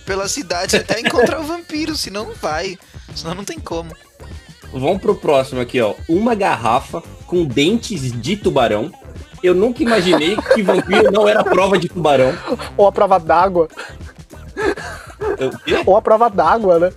[0.06, 2.78] pela cidade até encontrar o vampiro, senão não vai.
[3.16, 3.92] Senão não tem como.
[4.72, 5.94] Vamos pro próximo aqui, ó.
[6.08, 8.92] Uma garrafa com dentes de tubarão.
[9.42, 12.34] Eu nunca imaginei que vampiro não era prova de tubarão.
[12.76, 13.68] Ou a prova d'água.
[15.86, 16.92] Ou a prova d'água, né?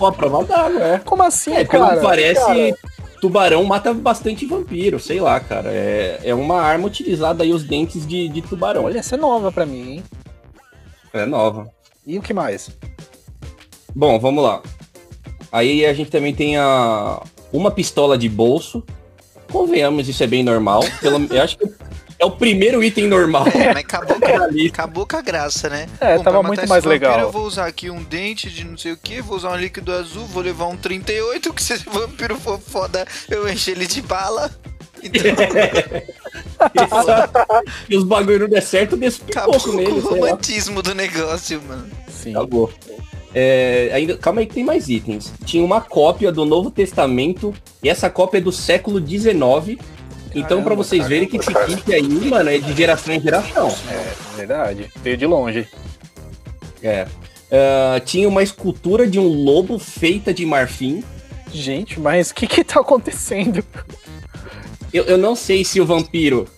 [0.00, 0.98] Ou a prova d'água, é.
[0.98, 1.90] Como assim, é, cara?
[1.90, 2.78] Pelo parece, cara.
[3.20, 5.70] tubarão mata bastante vampiro, sei lá, cara.
[5.70, 8.84] É, é uma arma utilizada aí, os dentes de, de tubarão.
[8.84, 10.04] Olha, essa é nova pra mim, hein?
[11.12, 11.75] É nova.
[12.06, 12.70] E o que mais?
[13.94, 14.62] Bom, vamos lá.
[15.50, 17.20] Aí a gente também tem a
[17.52, 18.84] uma pistola de bolso.
[19.50, 20.82] Convenhamos, isso é bem normal.
[21.00, 21.64] Pelo, eu acho que
[22.18, 23.46] é o primeiro item normal.
[23.48, 24.16] É, mas acabou,
[24.68, 25.88] acabou com a graça, né?
[26.00, 27.20] É, Bom, tava muito mais vampiro, legal.
[27.20, 29.92] Eu vou usar aqui um dente de não sei o que, vou usar um líquido
[29.92, 34.00] azul, vou levar um 38, que se esse vampiro for foda, eu encho ele de
[34.00, 34.50] bala.
[35.02, 35.22] Então...
[37.88, 39.92] e os bagulho não der certo, desce pouco nele.
[39.92, 41.88] o romantismo do negócio, mano.
[42.08, 42.30] Sim.
[42.30, 42.72] Acabou.
[43.34, 45.32] É, ainda, calma aí que tem mais itens.
[45.44, 49.78] Tinha uma cópia do Novo Testamento, e essa cópia é do século XIX.
[50.34, 53.68] Então, para vocês caramba, verem que esse kit aí, mano, é de geração em geração.
[53.90, 54.90] É, verdade.
[55.02, 55.68] Veio de longe.
[56.82, 57.06] É.
[57.46, 61.02] Uh, tinha uma escultura de um lobo feita de marfim.
[61.52, 63.64] Gente, mas o que que tá acontecendo?
[64.96, 66.48] Eu, eu não sei se o vampiro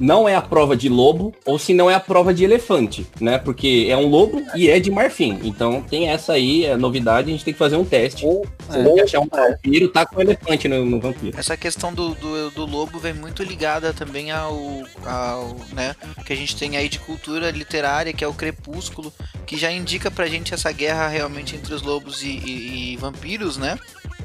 [0.00, 3.38] não é a prova de lobo ou se não é a prova de elefante, né?
[3.38, 5.38] Porque é um lobo e é de marfim.
[5.44, 8.26] Então tem essa aí, é novidade, a gente tem que fazer um teste.
[8.26, 11.38] Ou, é, achar um vampiro, tá com um elefante no, no, vampiro.
[11.38, 14.58] Essa questão do, do, do, lobo vem muito ligada também ao,
[15.04, 15.94] ao, né,
[16.26, 19.12] que a gente tem aí de cultura literária, que é o crepúsculo,
[19.46, 23.56] que já indica pra gente essa guerra realmente entre os lobos e, e, e vampiros,
[23.56, 23.78] né?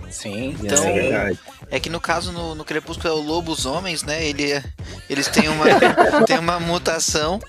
[0.09, 1.37] Sim, então, é,
[1.69, 4.25] é que no caso no, no Crepúsculo é o Lobos Homens, né?
[4.25, 4.63] Ele, é,
[5.09, 5.65] eles têm uma,
[6.25, 7.39] têm uma mutação.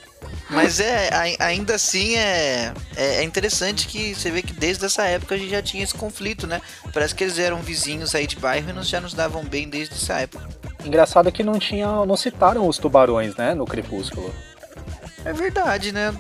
[0.50, 5.34] Mas é, ainda assim é, é, é, interessante que você vê que desde essa época
[5.34, 6.60] a gente já tinha esse conflito, né?
[6.92, 9.94] Parece que eles eram vizinhos aí de bairro e nos, já nos davam bem desde
[9.94, 10.48] essa época.
[10.84, 11.86] Engraçado que não tinha.
[12.04, 14.34] não citaram os tubarões, né, no Crepúsculo.
[15.24, 16.12] É verdade, né?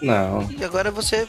[0.00, 0.48] Não.
[0.50, 1.28] E agora você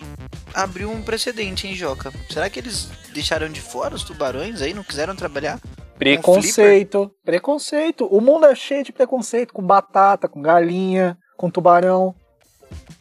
[0.54, 2.12] abriu um precedente, hein, Joca?
[2.30, 4.74] Será que eles deixaram de fora os tubarões aí?
[4.74, 5.60] Não quiseram trabalhar?
[5.98, 8.08] Preconceito, preconceito.
[8.08, 12.16] O mundo é cheio de preconceito, com batata, com galinha, com tubarão.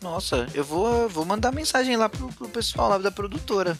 [0.02, 3.76] Nossa, eu vou, vou mandar mensagem lá pro, pro pessoal lá da produtora.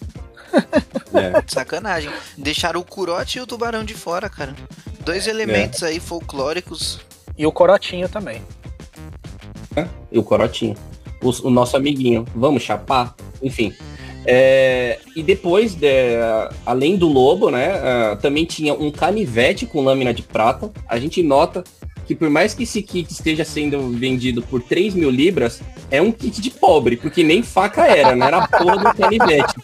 [1.13, 1.43] É.
[1.49, 2.09] Sacanagem.
[2.39, 4.55] Deixaram o curote e o tubarão de fora, cara.
[5.05, 5.31] Dois é.
[5.31, 5.89] elementos é.
[5.89, 7.01] aí folclóricos.
[7.37, 8.45] E o corotinho também.
[9.75, 10.77] É, e o corotinho.
[11.23, 12.25] O, o nosso amiguinho.
[12.35, 13.15] Vamos chapar?
[13.43, 13.73] Enfim.
[14.27, 15.89] É, e depois, de,
[16.65, 20.71] além do lobo, né, uh, também tinha um canivete com lâmina de prata.
[20.89, 21.65] A gente nota
[22.07, 26.11] que por mais que esse kit esteja sendo vendido por 3 mil libras, é um
[26.11, 29.55] kit de pobre, porque nem faca era, não era a porra do canivete.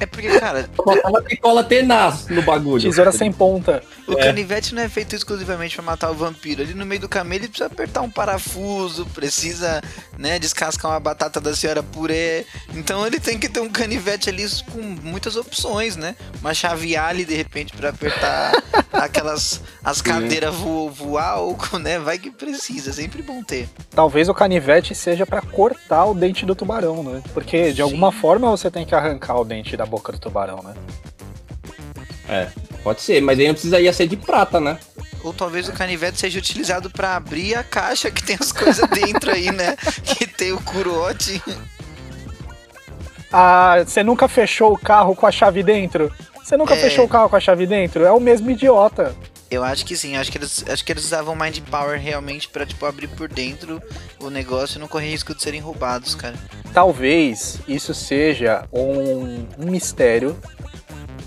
[0.00, 0.68] É porque, cara.
[0.76, 2.82] Botava picola tenaz no bagulho.
[2.82, 3.80] Tesoura sem ponta.
[4.14, 4.24] O é.
[4.24, 6.62] canivete não é feito exclusivamente para matar o vampiro.
[6.62, 9.82] Ali no meio do caminho ele precisa apertar um parafuso, precisa,
[10.18, 12.44] né, descascar uma batata da senhora purê.
[12.74, 16.16] Então ele tem que ter um canivete ali com muitas opções, né?
[16.40, 18.52] Uma chave ali de repente para apertar
[18.92, 21.98] aquelas as cadeiras vo, voar, ou, né?
[21.98, 23.68] Vai que precisa, é sempre bom ter.
[23.90, 27.22] Talvez o canivete seja para cortar o dente do tubarão, né?
[27.32, 27.82] Porque de Sim.
[27.82, 30.74] alguma forma você tem que arrancar o dente da boca do tubarão, né?
[32.32, 32.48] É,
[32.82, 34.78] pode ser, mas aí não precisaria ser de prata, né?
[35.22, 39.30] Ou talvez o canivete seja utilizado para abrir a caixa que tem as coisas dentro
[39.30, 39.76] aí, né?
[40.02, 41.42] Que tem o curote.
[43.30, 46.10] Ah, você nunca fechou o carro com a chave dentro?
[46.42, 46.78] Você nunca é...
[46.78, 48.02] fechou o carro com a chave dentro?
[48.02, 49.14] É o mesmo idiota.
[49.50, 52.64] Eu acho que sim, acho que eles, acho que eles usavam Mind Power realmente para
[52.64, 53.82] tipo abrir por dentro
[54.18, 56.34] o negócio e não correr risco de serem roubados, cara.
[56.72, 60.34] Talvez isso seja um, um mistério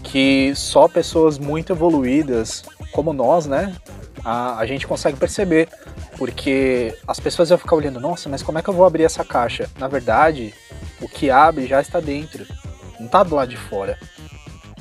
[0.05, 3.75] que só pessoas muito evoluídas como nós, né,
[4.23, 5.67] a, a gente consegue perceber.
[6.17, 9.25] Porque as pessoas vão ficar olhando, nossa, mas como é que eu vou abrir essa
[9.25, 9.69] caixa?
[9.77, 10.53] Na verdade,
[11.01, 12.45] o que abre já está dentro,
[12.97, 13.99] não está do lado de fora.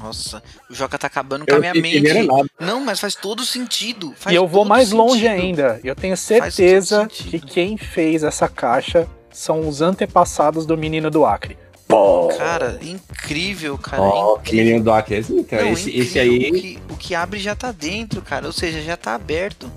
[0.01, 2.29] Nossa, o Joca tá acabando com a minha mente.
[2.61, 4.15] Não, mas faz todo sentido.
[4.17, 5.03] Faz e eu vou mais sentido.
[5.03, 5.81] longe ainda.
[5.83, 11.59] Eu tenho certeza que quem fez essa caixa são os antepassados do menino do Acre.
[11.95, 12.29] Pô.
[12.37, 14.03] Cara, incrível, cara.
[14.03, 14.65] Oh, incrível.
[14.65, 16.51] Menino do Acre, esse, esse, aí.
[16.51, 18.47] O que, o que, abre já tá dentro, cara.
[18.47, 19.71] Ou seja, já tá aberto.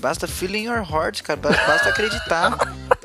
[0.00, 1.38] Basta feel in your heart, cara.
[1.40, 2.58] Basta acreditar.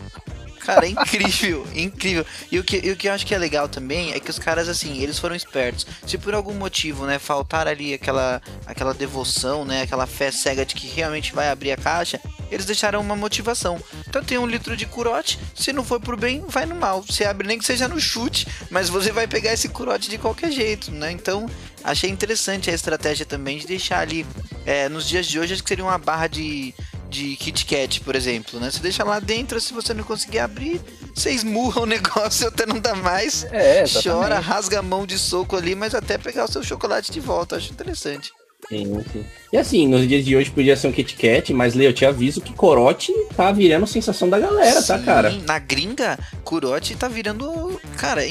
[0.66, 2.26] Cara, é incrível, incrível.
[2.52, 4.40] E o, que, e o que eu acho que é legal também é que os
[4.40, 5.86] caras, assim, eles foram espertos.
[6.08, 10.74] Se por algum motivo, né, faltar ali aquela, aquela devoção, né, aquela fé cega de
[10.74, 13.80] que realmente vai abrir a caixa, eles deixaram uma motivação.
[14.16, 17.04] Então tem um litro de curote, se não for pro bem, vai no mal.
[17.04, 20.54] Você abre nem que seja no chute, mas você vai pegar esse curote de qualquer
[20.54, 21.12] jeito, né?
[21.12, 21.50] Então
[21.84, 24.26] achei interessante a estratégia também de deixar ali.
[24.66, 26.74] É, nos dias de hoje, acho que seria uma barra de
[27.10, 28.72] de Kit Kat, por exemplo, né?
[28.72, 30.82] Você deixa lá dentro, se você não conseguir abrir,
[31.14, 33.44] você esmurra o negócio até não dá mais.
[33.52, 37.20] É, chora, rasga a mão de soco ali, mas até pegar o seu chocolate de
[37.20, 37.58] volta.
[37.58, 38.32] Acho interessante.
[38.70, 39.26] Sim, sim.
[39.54, 42.06] E assim, nos dias de hoje podia ser um Kit Kat, mas Leo, eu te
[42.06, 45.32] aviso que corote tá virando sensação da galera, tá, sim, tá, cara?
[45.46, 47.80] Na gringa, corote tá virando.
[47.98, 48.22] Cara,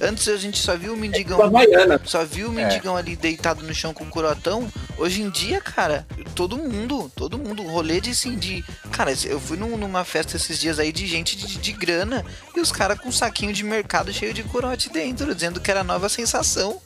[0.00, 1.38] antes a gente só viu o mendigão.
[1.40, 3.00] É só viu o mendigão é.
[3.00, 4.70] ali deitado no chão com o corotão.
[4.98, 8.64] Hoje em dia, cara, todo mundo, todo mundo, rolê de assim, de.
[8.90, 12.24] Cara, eu fui num, numa festa esses dias aí de gente de, de grana
[12.54, 15.80] e os caras com um saquinho de mercado cheio de corote dentro, dizendo que era
[15.80, 16.80] a nova sensação.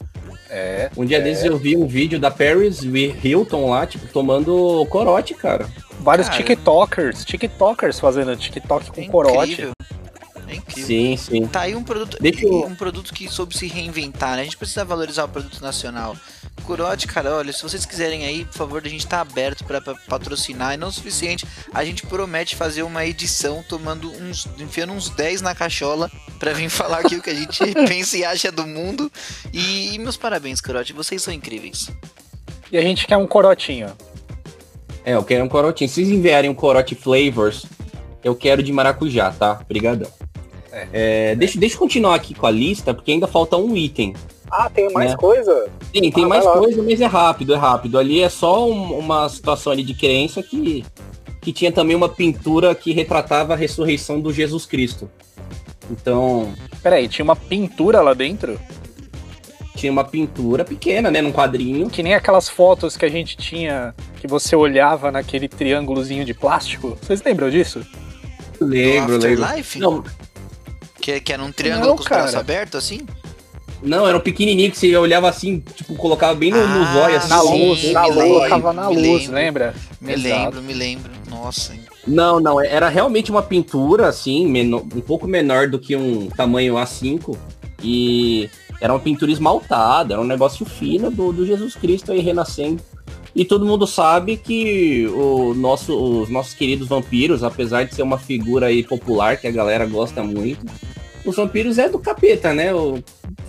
[0.51, 0.91] É.
[0.97, 1.21] Um dia é.
[1.21, 5.69] desses eu vi um vídeo da Paris Hilton lá, tipo, tomando corote, cara.
[6.01, 6.43] Vários cara.
[6.43, 9.69] TikTokers, TikTokers fazendo TikTok com é corote.
[10.49, 10.87] É incrível.
[10.87, 11.47] Sim, sim.
[11.47, 12.65] Tá aí um produto, Deixa eu...
[12.65, 14.41] um produto que soube se reinventar, né?
[14.41, 16.17] A gente precisa valorizar o produto nacional.
[16.65, 20.75] Curote, cara, olha, se vocês quiserem aí, por favor, a gente tá aberto para patrocinar.
[20.75, 24.49] E não o suficiente, a gente promete fazer uma edição tomando uns.
[24.59, 28.25] enfiando uns 10 na cachola para vir falar aqui o que a gente pensa e
[28.25, 29.13] acha do mundo.
[29.53, 31.91] E, e meus parabéns, Curote, vocês são incríveis.
[32.73, 33.95] E a gente quer um corotinho.
[35.05, 35.89] É, eu quero um corotinho.
[35.89, 37.67] Se vocês enviarem um corote flavors,
[38.25, 39.61] eu quero de maracujá, tá?
[39.63, 40.11] Obrigadão.
[40.73, 40.89] É.
[40.93, 44.15] É, deixa, deixa eu continuar aqui com a lista, porque ainda falta um item.
[44.51, 45.17] Ah, tem mais né?
[45.17, 45.69] coisa?
[45.95, 47.99] Sim, tem ah, mais coisa, mas é rápido, é rápido.
[47.99, 50.85] Ali é só um, uma situação ali de crença que,
[51.41, 55.11] que tinha também uma pintura que retratava a ressurreição do Jesus Cristo.
[55.91, 56.53] Então.
[56.83, 58.59] Peraí, tinha uma pintura lá dentro?
[59.75, 61.89] Tinha uma pintura pequena, né, num quadrinho.
[61.89, 66.99] Que nem aquelas fotos que a gente tinha, que você olhava naquele triângulozinho de plástico.
[67.01, 67.87] Vocês lembram disso?
[68.61, 69.47] Lembro, lembro.
[69.77, 70.05] Não.
[71.01, 73.07] Que, que era um triângulo Não, com os braços abertos, assim?
[73.83, 77.17] Não, era um pequenininho que você olhava assim, tipo, colocava bem no, ah, no zóio,
[77.17, 77.29] assim.
[77.29, 79.75] Na luz, na luz, colocava na luz, lembra?
[80.01, 80.29] Me Exato.
[80.29, 81.13] lembro, me lembro.
[81.31, 81.75] Nossa.
[82.07, 86.75] Não, não, era realmente uma pintura, assim, menor, um pouco menor do que um tamanho
[86.75, 87.37] A5.
[87.83, 92.83] E era uma pintura esmaltada, era um negócio fino do, do Jesus Cristo aí renascendo.
[93.35, 98.19] E todo mundo sabe que o nosso, os nossos queridos vampiros, apesar de ser uma
[98.19, 100.67] figura aí popular que a galera gosta muito,
[101.25, 102.75] os vampiros é do capeta, né?
[102.75, 103.03] O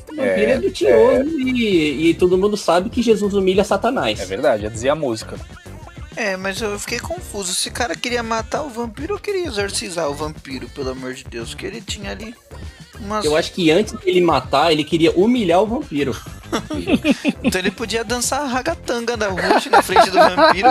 [0.07, 1.43] vampiro é, é do tinhoso é...
[1.43, 4.19] e, e todo mundo sabe que Jesus humilha Satanás.
[4.19, 5.38] É verdade, já dizia a música.
[6.15, 7.51] É, mas eu fiquei confuso.
[7.51, 11.53] Esse cara queria matar o vampiro ou queria exorcizar o vampiro, pelo amor de Deus?
[11.55, 12.36] Que ele tinha ali
[13.00, 13.26] umas...
[13.26, 16.16] Eu acho que antes de ele matar, ele queria humilhar o vampiro.
[17.43, 20.70] então ele podia dançar a ragatanga da Rush na frente do vampiro,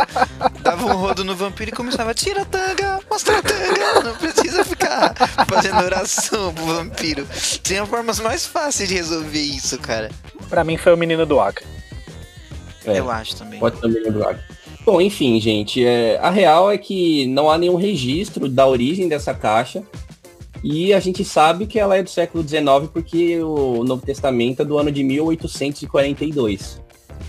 [0.61, 4.03] dava um rodo no vampiro e começava: tira a tanga, mostra a tanga.
[4.03, 5.15] Não precisa ficar
[5.49, 7.27] fazendo oração pro vampiro.
[7.63, 10.11] Tinha formas mais fáceis de resolver isso, cara.
[10.49, 11.65] Pra mim foi o menino do Acre.
[12.85, 13.61] É, eu acho também.
[13.61, 14.43] Pode ser o menino do Acre.
[14.85, 19.35] Bom, enfim, gente, é, a real é que não há nenhum registro da origem dessa
[19.35, 19.83] caixa.
[20.63, 24.65] E a gente sabe que ela é do século XIX porque o Novo Testamento é
[24.65, 26.81] do ano de 1842.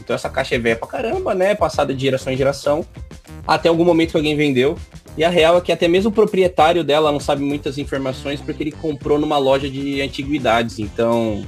[0.01, 1.53] Então essa caixa é velha pra caramba, né?
[1.53, 2.85] Passada de geração em geração.
[3.45, 4.77] Até algum momento que alguém vendeu.
[5.17, 8.63] E a real é que até mesmo o proprietário dela não sabe muitas informações porque
[8.63, 10.79] ele comprou numa loja de antiguidades.
[10.79, 11.45] Então,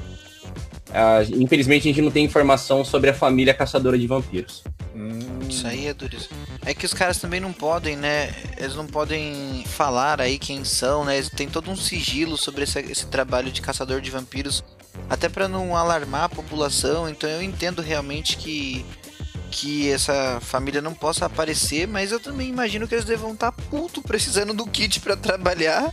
[1.35, 4.63] infelizmente a gente não tem informação sobre a família caçadora de vampiros.
[4.95, 5.19] Hum.
[5.49, 6.37] Isso aí é duríssimo.
[6.65, 8.33] É que os caras também não podem, né?
[8.57, 11.21] Eles não podem falar aí quem são, né?
[11.35, 14.63] Tem todo um sigilo sobre esse, esse trabalho de caçador de vampiros,
[15.09, 17.09] até para não alarmar a população.
[17.09, 18.85] Então eu entendo realmente que
[19.51, 23.63] que essa família não possa aparecer, mas eu também imagino que eles devam estar tá
[23.69, 25.91] puto precisando do kit para trabalhar.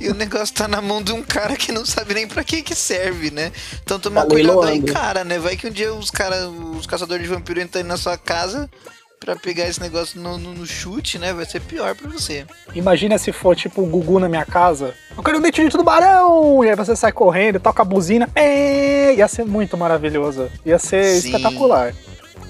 [0.00, 2.62] E o negócio tá na mão de um cara que não sabe nem para que
[2.62, 3.52] que serve, né?
[3.82, 5.38] Então toma tá cuidado aí, cara, né?
[5.38, 8.68] Vai que um dia os cara, os caçadores de vampiro entram na sua casa
[9.18, 11.32] para pegar esse negócio no, no, no, chute, né?
[11.32, 12.46] Vai ser pior para você.
[12.74, 14.94] Imagina se for tipo o Gugu na minha casa.
[15.16, 16.64] Eu quero um dente de tubarão!
[16.64, 18.28] E aí você sai correndo, toca a buzina.
[18.34, 20.50] É, ia ser muito maravilhoso.
[20.64, 21.28] Ia ser Sim.
[21.28, 21.94] espetacular.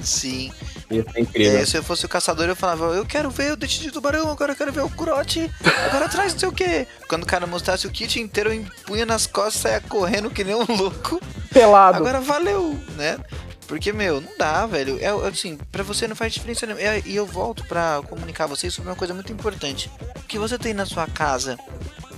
[0.03, 0.53] Sim.
[0.91, 1.59] Ia ser incrível.
[1.59, 4.31] É, se eu fosse o caçador, eu falava, eu quero ver o dente de tubarão,
[4.31, 5.51] agora eu quero ver o curote,
[5.87, 6.87] agora atrás não sei o que.
[7.09, 10.55] Quando o cara mostrasse o kit inteiro, eu empunha nas costas, saia correndo que nem
[10.55, 11.21] um louco.
[11.53, 11.99] Pelado.
[11.99, 13.19] Agora valeu, né?
[13.67, 14.99] Porque, meu, não dá, velho.
[15.01, 16.85] É assim, para você não faz diferença nenhuma.
[16.85, 19.91] É, e eu volto para comunicar a vocês sobre uma coisa muito importante.
[20.15, 21.59] O que você tem na sua casa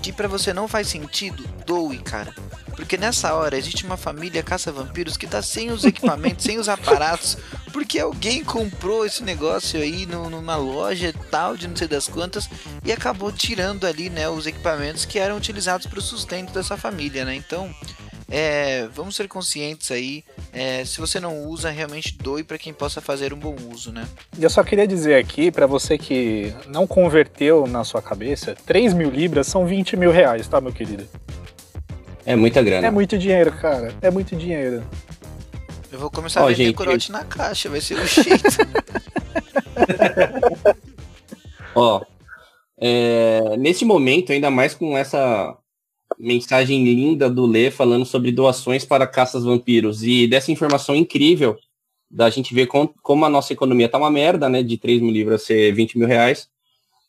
[0.03, 2.35] que para você não faz sentido, doe, cara.
[2.79, 7.37] Porque nessa hora existe uma família caça-vampiros que tá sem os equipamentos, sem os aparatos,
[7.73, 12.49] porque alguém comprou esse negócio aí no, numa loja tal, de não sei das quantas,
[12.85, 17.25] e acabou tirando ali, né, os equipamentos que eram utilizados para o sustento dessa família,
[17.25, 17.35] né?
[17.35, 17.69] Então,
[18.31, 20.23] é, vamos ser conscientes aí.
[20.53, 24.07] É, se você não usa, realmente doe para quem possa fazer um bom uso, né?
[24.39, 29.11] Eu só queria dizer aqui, para você que não converteu na sua cabeça, 3 mil
[29.11, 31.09] libras são 20 mil reais, tá, meu querido?
[32.29, 32.87] É muita grana.
[32.87, 33.95] É muito dinheiro, cara.
[34.03, 34.85] É muito dinheiro.
[35.91, 37.15] Eu vou começar oh, a vender gente, corote eu...
[37.15, 38.45] na caixa, vai ser o jeito.
[41.75, 42.03] Ó,
[42.79, 45.57] é, nesse momento, ainda mais com essa
[46.19, 51.57] mensagem linda do Lê falando sobre doações para caças vampiros e dessa informação incrível
[52.11, 54.63] da gente ver com, como a nossa economia tá uma merda, né?
[54.63, 56.47] De 3 mil livros a ser 20 mil reais.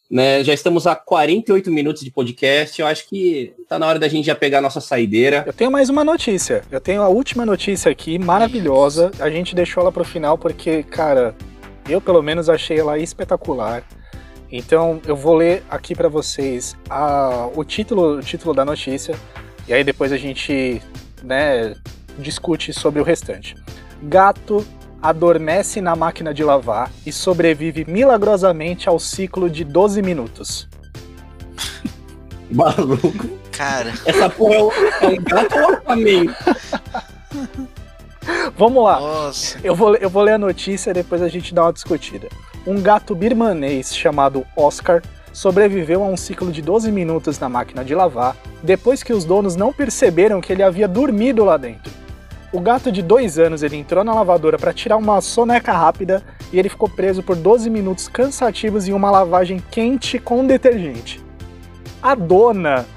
[0.10, 2.82] Né, já estamos a 48 minutos de podcast.
[2.82, 5.44] Eu acho que tá na hora da gente já pegar a nossa saideira.
[5.46, 6.64] Eu tenho mais uma notícia.
[6.72, 9.12] Eu tenho a última notícia aqui, maravilhosa.
[9.20, 11.36] A gente deixou ela pro final porque, cara,
[11.88, 13.84] eu pelo menos achei ela espetacular.
[14.52, 19.16] Então eu vou ler aqui para vocês a, o, título, o título da notícia
[19.68, 20.82] e aí depois a gente
[21.22, 21.76] né,
[22.18, 23.56] discute sobre o restante.
[24.02, 24.66] Gato
[25.02, 30.68] adormece na máquina de lavar e sobrevive milagrosamente ao ciclo de 12 minutos.
[32.52, 33.30] Maluco.
[33.52, 33.94] Cara.
[34.06, 36.36] Essa porra é um, é um gato ou Aquaman?
[38.58, 39.00] Vamos lá.
[39.00, 39.60] Nossa.
[39.64, 42.28] Eu vou, eu vou ler a notícia e depois a gente dá uma discutida
[42.66, 47.96] um gato birmanês chamado Oscar sobreviveu a um ciclo de 12 minutos na máquina de
[47.96, 51.92] lavar depois que os donos não perceberam que ele havia dormido lá dentro.
[52.52, 56.58] O gato de dois anos ele entrou na lavadora para tirar uma soneca rápida e
[56.58, 61.24] ele ficou preso por 12 minutos cansativos em uma lavagem quente com detergente.
[62.02, 62.88] A dona,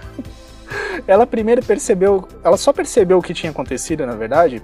[1.07, 4.63] ela primeiro percebeu, ela só percebeu o que tinha acontecido, na verdade,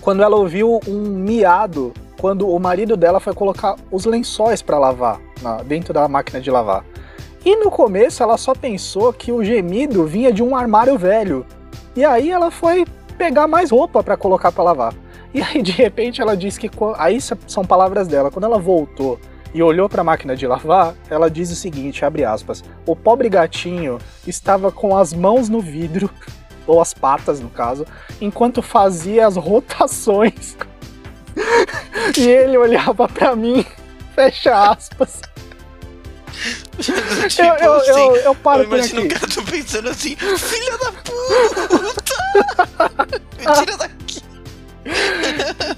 [0.00, 5.20] quando ela ouviu um miado quando o marido dela foi colocar os lençóis para lavar
[5.40, 6.84] na, dentro da máquina de lavar.
[7.44, 11.46] E no começo ela só pensou que o gemido vinha de um armário velho.
[11.94, 12.84] E aí ela foi
[13.18, 14.94] pegar mais roupa para colocar para lavar.
[15.34, 19.20] E aí de repente ela disse que aí são palavras dela, quando ela voltou
[19.52, 23.28] e olhou para a máquina de lavar, ela diz o seguinte, abre aspas: "O pobre
[23.28, 26.08] gatinho estava com as mãos no vidro,
[26.66, 27.86] ou as patas no caso,
[28.20, 30.56] enquanto fazia as rotações.
[32.16, 33.64] e ele olhava para mim,
[34.14, 35.20] fecha aspas.
[37.28, 40.92] Tipo, eu, eu, assim, eu, eu, paro eu imagino o gato pensando assim, filha da
[40.92, 42.18] puta!
[43.38, 43.98] Me tira daqui!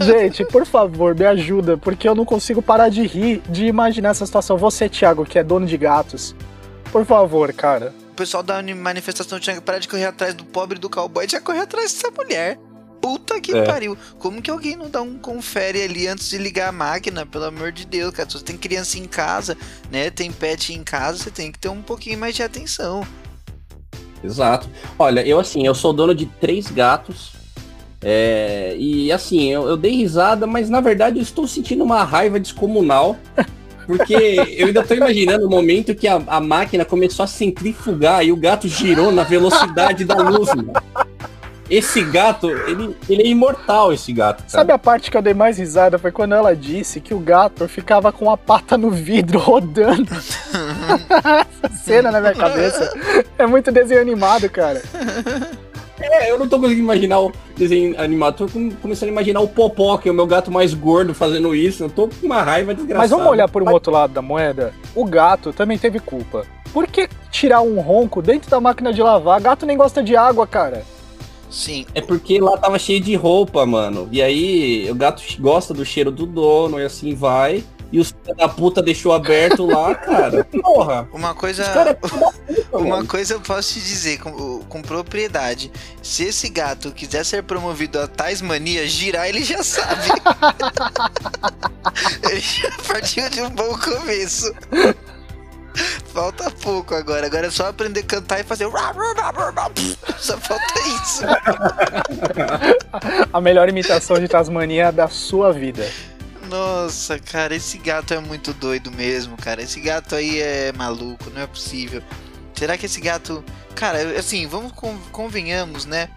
[0.00, 4.24] Gente, por favor, me ajuda, porque eu não consigo parar de rir, de imaginar essa
[4.24, 4.56] situação.
[4.56, 6.34] Você, Thiago, que é dono de gatos,
[6.92, 7.92] por favor, cara.
[8.12, 11.40] O pessoal da manifestação tinha que parar de correr atrás do pobre do cowboy, tinha
[11.40, 12.58] que correr atrás dessa mulher.
[13.00, 13.62] Puta que é.
[13.64, 13.96] pariu.
[14.18, 17.24] Como que alguém não dá um confere ali antes de ligar a máquina?
[17.24, 18.28] Pelo amor de Deus, cara.
[18.28, 19.56] Se você tem criança em casa,
[19.90, 20.10] né?
[20.10, 23.06] Tem pet em casa, você tem que ter um pouquinho mais de atenção.
[24.22, 24.68] Exato.
[24.98, 27.32] Olha, eu assim, eu sou dono de três gatos.
[28.02, 32.38] É, e assim, eu, eu, dei risada, mas na verdade eu estou sentindo uma raiva
[32.38, 33.16] descomunal.
[33.86, 34.14] Porque
[34.56, 38.36] eu ainda estou imaginando o momento que a, a, máquina começou a centrifugar e o
[38.36, 40.48] gato girou na velocidade da luz.
[40.54, 40.72] Mano.
[41.70, 44.38] Esse gato, ele, ele é imortal, esse gato.
[44.38, 44.48] Cara.
[44.48, 45.98] Sabe a parte que eu dei mais risada?
[45.98, 50.12] Foi quando ela disse que o gato ficava com a pata no vidro rodando.
[50.12, 52.92] Essa cena na minha cabeça
[53.38, 54.82] é muito desenho animado, cara.
[56.00, 58.48] É, eu não tô conseguindo imaginar o desenho animado.
[58.48, 58.48] Tô
[58.82, 61.84] começando a imaginar o Popó, que é o meu gato mais gordo, fazendo isso.
[61.84, 62.98] Eu tô com uma raiva desgraçada.
[62.98, 64.72] Mas vamos olhar por um outro lado da moeda?
[64.94, 66.44] O gato também teve culpa.
[66.72, 69.40] Por que tirar um ronco dentro da máquina de lavar?
[69.40, 70.82] Gato nem gosta de água, cara.
[71.50, 71.84] Sim.
[71.94, 74.08] É porque lá tava cheio de roupa, mano.
[74.12, 77.64] E aí o gato gosta do cheiro do dono e assim vai.
[77.92, 80.44] E os da puta deixou aberto lá, cara.
[80.44, 81.08] Porra.
[81.12, 81.64] Uma coisa.
[81.64, 82.32] É puta,
[82.72, 83.08] uma mano.
[83.08, 85.72] coisa eu posso te dizer com, com propriedade.
[86.00, 90.08] Se esse gato quiser ser promovido a tais manias, girar ele já sabe.
[92.30, 94.54] ele já partiu de um bom começo.
[96.12, 97.26] Falta pouco agora.
[97.26, 98.66] Agora é só aprender a cantar e fazer.
[100.18, 101.22] Só falta isso.
[103.32, 105.88] a melhor imitação de Tasmania da sua vida.
[106.48, 109.62] Nossa, cara, esse gato é muito doido mesmo, cara.
[109.62, 112.02] Esse gato aí é maluco, não é possível.
[112.54, 113.44] Será que esse gato.
[113.74, 114.72] Cara, assim, vamos
[115.12, 116.08] convenhamos, né?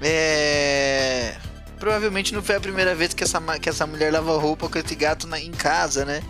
[0.00, 1.34] É.
[1.78, 4.94] Provavelmente não foi a primeira vez que essa, que essa mulher lava roupa com esse
[4.94, 6.22] gato na, em casa, né?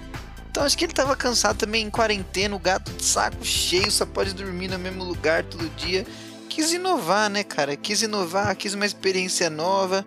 [0.53, 4.05] Então acho que ele tava cansado também em quarentena, o gato de saco cheio, só
[4.05, 6.07] pode dormir no mesmo lugar todo dia.
[6.47, 7.75] Quis inovar, né, cara?
[7.75, 10.05] Quis inovar, quis uma experiência nova.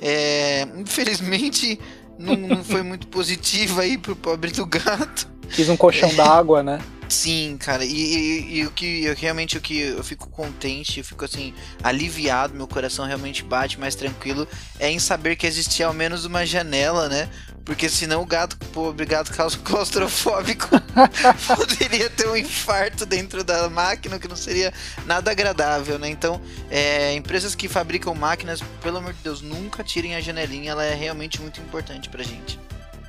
[0.00, 1.78] É, infelizmente
[2.18, 5.28] não, não foi muito positiva aí pro pobre do gato.
[5.54, 6.14] Quis um colchão é.
[6.14, 6.80] d'água, né?
[7.06, 11.04] Sim, cara, e, e, e, o que eu, realmente o que eu fico contente, eu
[11.04, 15.92] fico assim, aliviado, meu coração realmente bate mais tranquilo, é em saber que existia ao
[15.92, 17.28] menos uma janela, né?
[17.64, 19.32] Porque senão o gato, pobre gato
[19.62, 20.68] claustrofóbico,
[21.46, 24.72] poderia ter um infarto dentro da máquina, que não seria
[25.06, 26.08] nada agradável, né?
[26.08, 26.40] Então,
[26.70, 30.94] é, empresas que fabricam máquinas, pelo amor de Deus, nunca tirem a janelinha, ela é
[30.94, 32.58] realmente muito importante pra gente.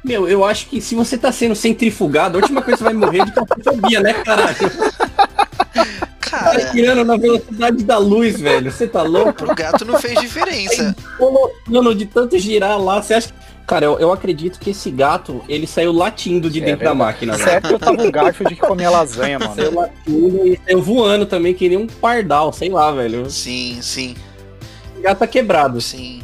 [0.03, 2.93] Meu, eu acho que se você tá sendo centrifugado, a última coisa que você vai
[2.93, 4.57] morrer de claustrofobia, né, caralho?
[6.19, 8.71] Cara, tá tirando na velocidade da luz, velho.
[8.71, 9.45] Você tá louco?
[9.45, 10.95] O gato não fez diferença.
[11.17, 15.41] Colocando de tanto girar lá, você acha que Cara, eu, eu acredito que esse gato,
[15.47, 17.37] ele saiu latindo de é dentro da máquina.
[17.37, 19.55] Certo que eu tava um Garfield que comia lasanha, mano.
[19.55, 23.29] Saiu latindo e saiu voando também, que nem um pardal, sei lá, velho.
[23.29, 24.15] Sim, sim.
[24.97, 25.79] O gato tá quebrado.
[25.79, 26.21] Sim.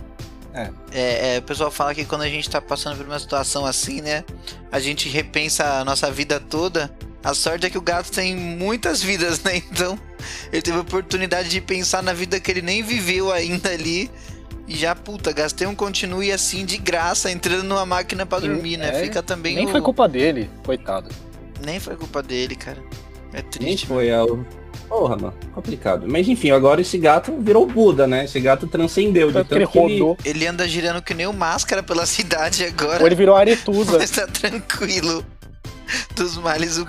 [0.54, 0.70] É.
[0.92, 4.02] É, é, o pessoal fala que quando a gente tá passando por uma situação assim,
[4.02, 4.26] né?
[4.70, 6.92] A gente repensa a nossa vida toda.
[7.24, 9.62] A sorte é que o gato tem muitas vidas, né?
[9.72, 9.98] Então,
[10.52, 14.12] ele teve a oportunidade de pensar na vida que ele nem viveu ainda ali
[14.70, 18.90] e já, puta, gastei um continue assim de graça entrando numa máquina para dormir, né?
[18.90, 19.56] É, Fica também.
[19.56, 19.70] Nem o...
[19.70, 21.10] foi culpa dele, coitado.
[21.66, 22.78] Nem foi culpa dele, cara.
[23.34, 23.66] É triste.
[23.66, 24.46] Nem foi, é o.
[24.88, 26.06] Porra, mano, complicado.
[26.08, 28.26] Mas enfim, agora esse gato virou Buda, né?
[28.26, 29.30] Esse gato transcendeu.
[29.30, 30.16] De tanto ele rodou.
[30.24, 30.38] Ele...
[30.38, 30.48] ele...
[30.48, 33.00] anda girando que nem o máscara pela cidade agora.
[33.02, 33.98] Ou ele virou Aretusa.
[33.98, 35.26] Mas tá tranquilo.
[36.16, 36.88] Dos males o.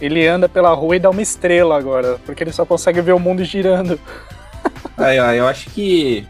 [0.00, 3.20] ele anda pela rua e dá uma estrela agora, porque ele só consegue ver o
[3.20, 3.98] mundo girando.
[4.96, 6.26] Aí, ó, eu acho que.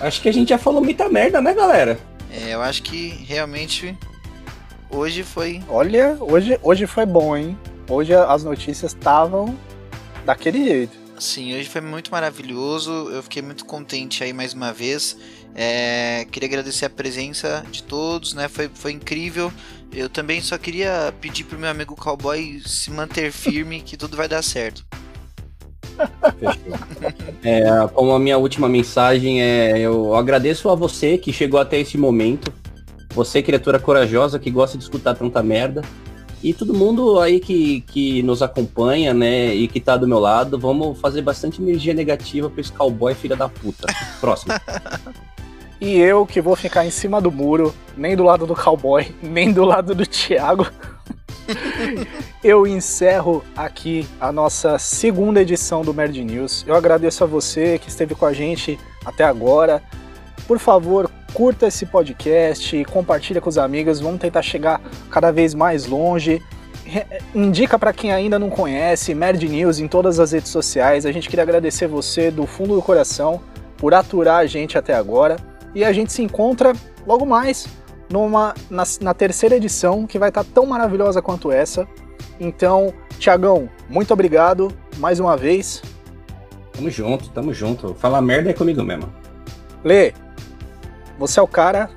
[0.00, 1.98] Acho que a gente já falou muita merda, né, galera?
[2.30, 3.96] É, eu acho que realmente
[4.90, 5.62] hoje foi.
[5.68, 7.58] Olha, hoje, hoje foi bom, hein?
[7.88, 9.56] Hoje as notícias estavam
[10.24, 11.06] daquele jeito.
[11.18, 12.90] Sim, hoje foi muito maravilhoso.
[13.10, 15.16] Eu fiquei muito contente aí mais uma vez.
[15.54, 18.48] É, queria agradecer a presença de todos, né?
[18.48, 19.50] Foi, foi incrível.
[19.90, 24.28] Eu também só queria pedir pro meu amigo cowboy se manter firme que tudo vai
[24.28, 24.84] dar certo.
[27.46, 31.96] É, como a minha última mensagem é, eu agradeço a você que chegou até esse
[31.96, 32.52] momento.
[33.14, 35.82] Você, criatura corajosa que gosta de escutar tanta merda.
[36.42, 40.58] E todo mundo aí que, que nos acompanha, né, e que tá do meu lado,
[40.58, 43.86] vamos fazer bastante energia negativa pra esse cowboy filha da puta.
[44.20, 44.52] Próximo.
[45.80, 49.52] e eu que vou ficar em cima do muro, nem do lado do cowboy, nem
[49.52, 50.66] do lado do Thiago.
[52.42, 56.64] Eu encerro aqui a nossa segunda edição do Nerd News.
[56.66, 59.82] Eu agradeço a você que esteve com a gente até agora.
[60.46, 64.80] Por favor, curta esse podcast, compartilha com os amigos, vamos tentar chegar
[65.10, 66.42] cada vez mais longe.
[67.34, 71.04] Indica para quem ainda não conhece, Nerd News em todas as redes sociais.
[71.04, 73.40] A gente queria agradecer você do fundo do coração
[73.76, 75.36] por aturar a gente até agora.
[75.74, 76.72] E a gente se encontra
[77.06, 77.66] logo mais
[78.08, 81.86] numa, na, na terceira edição, que vai estar tá tão maravilhosa quanto essa.
[82.38, 85.82] Então, Tiagão, muito obrigado mais uma vez.
[86.72, 87.94] Tamo junto, tamo junto.
[87.94, 89.12] Falar merda é comigo mesmo.
[89.82, 90.12] Lê,
[91.18, 91.90] você é o cara.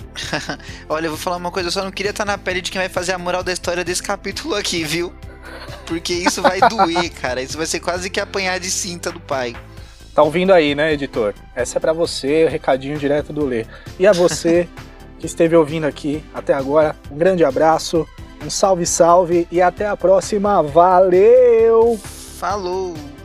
[0.87, 2.79] Olha, eu vou falar uma coisa, eu só não queria estar na pele de quem
[2.79, 5.13] vai fazer a moral da história desse capítulo aqui, viu?
[5.85, 7.41] Porque isso vai doer, cara.
[7.41, 9.55] Isso vai ser quase que apanhar de cinta do pai.
[10.13, 11.33] Tá ouvindo aí, né, editor?
[11.55, 13.65] Essa é para você, recadinho direto do Lê.
[13.97, 14.67] E a você
[15.19, 18.07] que esteve ouvindo aqui até agora, um grande abraço,
[18.43, 20.63] um salve, salve e até a próxima.
[20.63, 21.99] Valeu!
[22.39, 23.18] Falou!